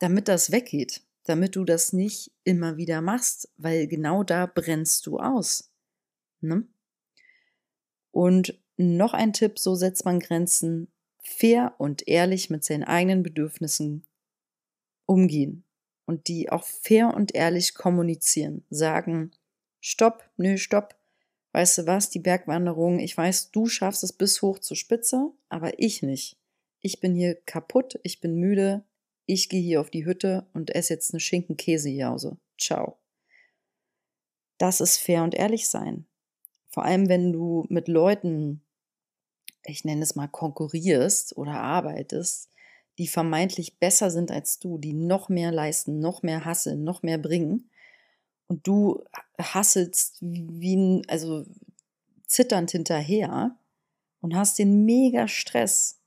damit 0.00 0.28
das 0.28 0.50
weggeht, 0.50 1.02
damit 1.24 1.56
du 1.56 1.64
das 1.64 1.92
nicht 1.92 2.32
immer 2.44 2.76
wieder 2.76 3.00
machst, 3.00 3.50
weil 3.56 3.86
genau 3.86 4.22
da 4.22 4.46
brennst 4.46 5.06
du 5.06 5.18
aus. 5.18 5.72
Ne? 6.40 6.66
Und 8.10 8.58
noch 8.76 9.14
ein 9.14 9.32
Tipp, 9.32 9.58
so 9.58 9.74
setzt 9.74 10.04
man 10.04 10.20
Grenzen 10.20 10.88
fair 11.22 11.74
und 11.78 12.06
ehrlich 12.06 12.50
mit 12.50 12.64
seinen 12.64 12.84
eigenen 12.84 13.22
Bedürfnissen 13.22 14.04
umgehen 15.06 15.64
und 16.06 16.28
die 16.28 16.50
auch 16.50 16.64
fair 16.64 17.14
und 17.14 17.34
ehrlich 17.34 17.74
kommunizieren. 17.74 18.64
Sagen, 18.70 19.32
stopp, 19.80 20.28
nö, 20.36 20.58
stopp. 20.58 20.94
Weißt 21.54 21.78
du 21.78 21.86
was, 21.86 22.10
die 22.10 22.18
Bergwanderung, 22.18 22.98
ich 22.98 23.16
weiß, 23.16 23.52
du 23.52 23.66
schaffst 23.68 24.02
es 24.02 24.12
bis 24.12 24.42
hoch 24.42 24.58
zur 24.58 24.76
Spitze, 24.76 25.30
aber 25.48 25.78
ich 25.78 26.02
nicht. 26.02 26.36
Ich 26.80 26.98
bin 26.98 27.14
hier 27.14 27.36
kaputt, 27.46 28.00
ich 28.02 28.20
bin 28.20 28.34
müde, 28.34 28.82
ich 29.24 29.48
gehe 29.48 29.62
hier 29.62 29.80
auf 29.80 29.88
die 29.88 30.04
Hütte 30.04 30.48
und 30.52 30.74
esse 30.74 30.94
jetzt 30.94 31.14
eine 31.14 31.20
Schinken-Käsejause. 31.20 32.38
Ciao. 32.58 32.98
Das 34.58 34.80
ist 34.80 34.96
fair 34.96 35.22
und 35.22 35.32
ehrlich 35.32 35.68
sein. 35.68 36.06
Vor 36.70 36.84
allem, 36.84 37.08
wenn 37.08 37.32
du 37.32 37.66
mit 37.68 37.86
Leuten, 37.86 38.60
ich 39.64 39.84
nenne 39.84 40.02
es 40.02 40.16
mal, 40.16 40.26
konkurrierst 40.26 41.36
oder 41.36 41.52
arbeitest, 41.52 42.50
die 42.98 43.06
vermeintlich 43.06 43.78
besser 43.78 44.10
sind 44.10 44.32
als 44.32 44.58
du, 44.58 44.76
die 44.76 44.92
noch 44.92 45.28
mehr 45.28 45.52
leisten, 45.52 46.00
noch 46.00 46.24
mehr 46.24 46.44
hasseln, 46.44 46.82
noch 46.82 47.04
mehr 47.04 47.18
bringen. 47.18 47.70
Und 48.46 48.66
du 48.66 49.02
hasselst 49.38 50.18
wie 50.20 50.76
ein, 50.76 51.02
also 51.08 51.46
zitternd 52.26 52.70
hinterher 52.70 53.56
und 54.20 54.34
hast 54.34 54.58
den 54.58 54.84
mega 54.84 55.28
Stress. 55.28 56.00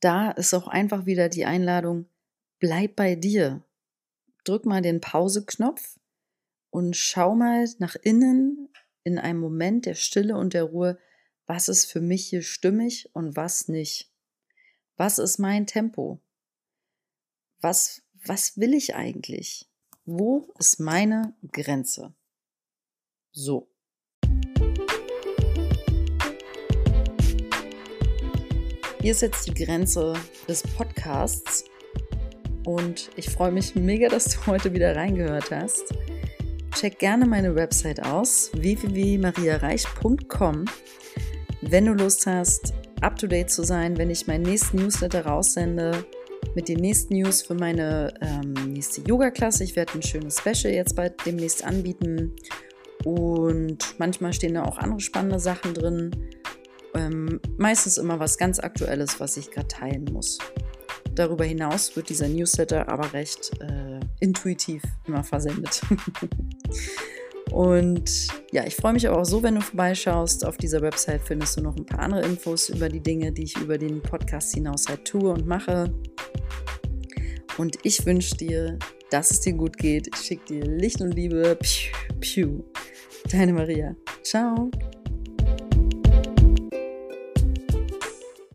Da 0.00 0.30
ist 0.30 0.54
auch 0.54 0.68
einfach 0.68 1.06
wieder 1.06 1.28
die 1.28 1.44
Einladung, 1.44 2.06
bleib 2.58 2.96
bei 2.96 3.14
dir. 3.14 3.62
Drück 4.44 4.64
mal 4.64 4.82
den 4.82 5.00
Pause-Knopf 5.00 5.98
und 6.70 6.96
schau 6.96 7.34
mal 7.34 7.68
nach 7.78 7.96
innen 7.96 8.68
in 9.04 9.18
einem 9.18 9.40
Moment 9.40 9.86
der 9.86 9.94
Stille 9.94 10.36
und 10.36 10.54
der 10.54 10.64
Ruhe, 10.64 10.98
was 11.46 11.68
ist 11.68 11.86
für 11.86 12.00
mich 12.00 12.28
hier 12.28 12.42
stimmig 12.42 13.10
und 13.14 13.36
was 13.36 13.68
nicht. 13.68 14.10
Was 14.96 15.18
ist 15.18 15.38
mein 15.38 15.66
Tempo? 15.66 16.20
Was, 17.60 18.02
was 18.24 18.58
will 18.58 18.74
ich 18.74 18.94
eigentlich? 18.94 19.69
Wo 20.12 20.48
ist 20.58 20.80
meine 20.80 21.34
Grenze? 21.52 22.12
So. 23.30 23.68
Hier 29.00 29.12
ist 29.12 29.22
jetzt 29.22 29.46
die 29.46 29.54
Grenze 29.54 30.14
des 30.48 30.64
Podcasts 30.64 31.64
und 32.66 33.10
ich 33.14 33.30
freue 33.30 33.52
mich 33.52 33.76
mega, 33.76 34.08
dass 34.08 34.24
du 34.24 34.46
heute 34.46 34.72
wieder 34.72 34.96
reingehört 34.96 35.52
hast. 35.52 35.94
Check 36.74 36.98
gerne 36.98 37.24
meine 37.24 37.54
Website 37.54 38.04
aus 38.04 38.50
www.mariareich.com. 38.54 40.64
Wenn 41.60 41.86
du 41.86 41.92
Lust 41.92 42.26
hast, 42.26 42.74
up-to-date 43.00 43.50
zu 43.50 43.62
sein, 43.62 43.96
wenn 43.96 44.10
ich 44.10 44.26
meinen 44.26 44.42
nächsten 44.42 44.78
Newsletter 44.78 45.24
raussende 45.24 46.04
mit 46.54 46.68
den 46.68 46.80
nächsten 46.80 47.14
News 47.14 47.42
für 47.42 47.54
meine 47.54 48.12
ähm, 48.20 48.72
nächste 48.72 49.00
Yoga-Klasse. 49.02 49.64
Ich 49.64 49.76
werde 49.76 49.94
ein 49.94 50.02
schönes 50.02 50.38
Special 50.38 50.72
jetzt 50.72 50.96
bald 50.96 51.14
demnächst 51.24 51.64
anbieten. 51.64 52.34
Und 53.04 53.78
manchmal 53.98 54.32
stehen 54.32 54.54
da 54.54 54.64
auch 54.64 54.78
andere 54.78 55.00
spannende 55.00 55.38
Sachen 55.38 55.74
drin. 55.74 56.10
Ähm, 56.94 57.40
meistens 57.56 57.98
immer 57.98 58.18
was 58.18 58.36
ganz 58.36 58.58
Aktuelles, 58.58 59.20
was 59.20 59.36
ich 59.36 59.50
gerade 59.50 59.68
teilen 59.68 60.04
muss. 60.12 60.38
Darüber 61.14 61.44
hinaus 61.44 61.94
wird 61.96 62.08
dieser 62.08 62.28
Newsletter 62.28 62.88
aber 62.88 63.12
recht 63.12 63.50
äh, 63.60 64.00
intuitiv 64.20 64.82
immer 65.06 65.24
versendet. 65.24 65.82
Und 67.52 68.28
ja, 68.52 68.64
ich 68.66 68.76
freue 68.76 68.92
mich 68.92 69.08
aber 69.08 69.20
auch 69.20 69.24
so, 69.24 69.42
wenn 69.42 69.56
du 69.56 69.60
vorbeischaust. 69.60 70.46
Auf 70.46 70.56
dieser 70.56 70.80
Website 70.80 71.22
findest 71.22 71.56
du 71.56 71.62
noch 71.62 71.76
ein 71.76 71.86
paar 71.86 72.00
andere 72.00 72.22
Infos 72.22 72.68
über 72.68 72.88
die 72.88 73.00
Dinge, 73.00 73.32
die 73.32 73.44
ich 73.44 73.56
über 73.58 73.78
den 73.78 74.02
Podcast 74.02 74.54
hinaus 74.54 74.88
halt 74.88 75.04
tue 75.04 75.30
und 75.30 75.46
mache. 75.46 75.92
Und 77.58 77.76
ich 77.82 78.04
wünsche 78.06 78.36
dir, 78.36 78.78
dass 79.10 79.30
es 79.30 79.40
dir 79.40 79.52
gut 79.52 79.76
geht. 79.76 80.08
Ich 80.14 80.20
schicke 80.20 80.44
dir 80.46 80.64
Licht 80.64 81.00
und 81.00 81.12
Liebe. 81.12 81.58
Piu, 81.60 81.92
piu. 82.20 82.64
Deine 83.30 83.52
Maria. 83.52 83.94
Ciao. 84.22 84.70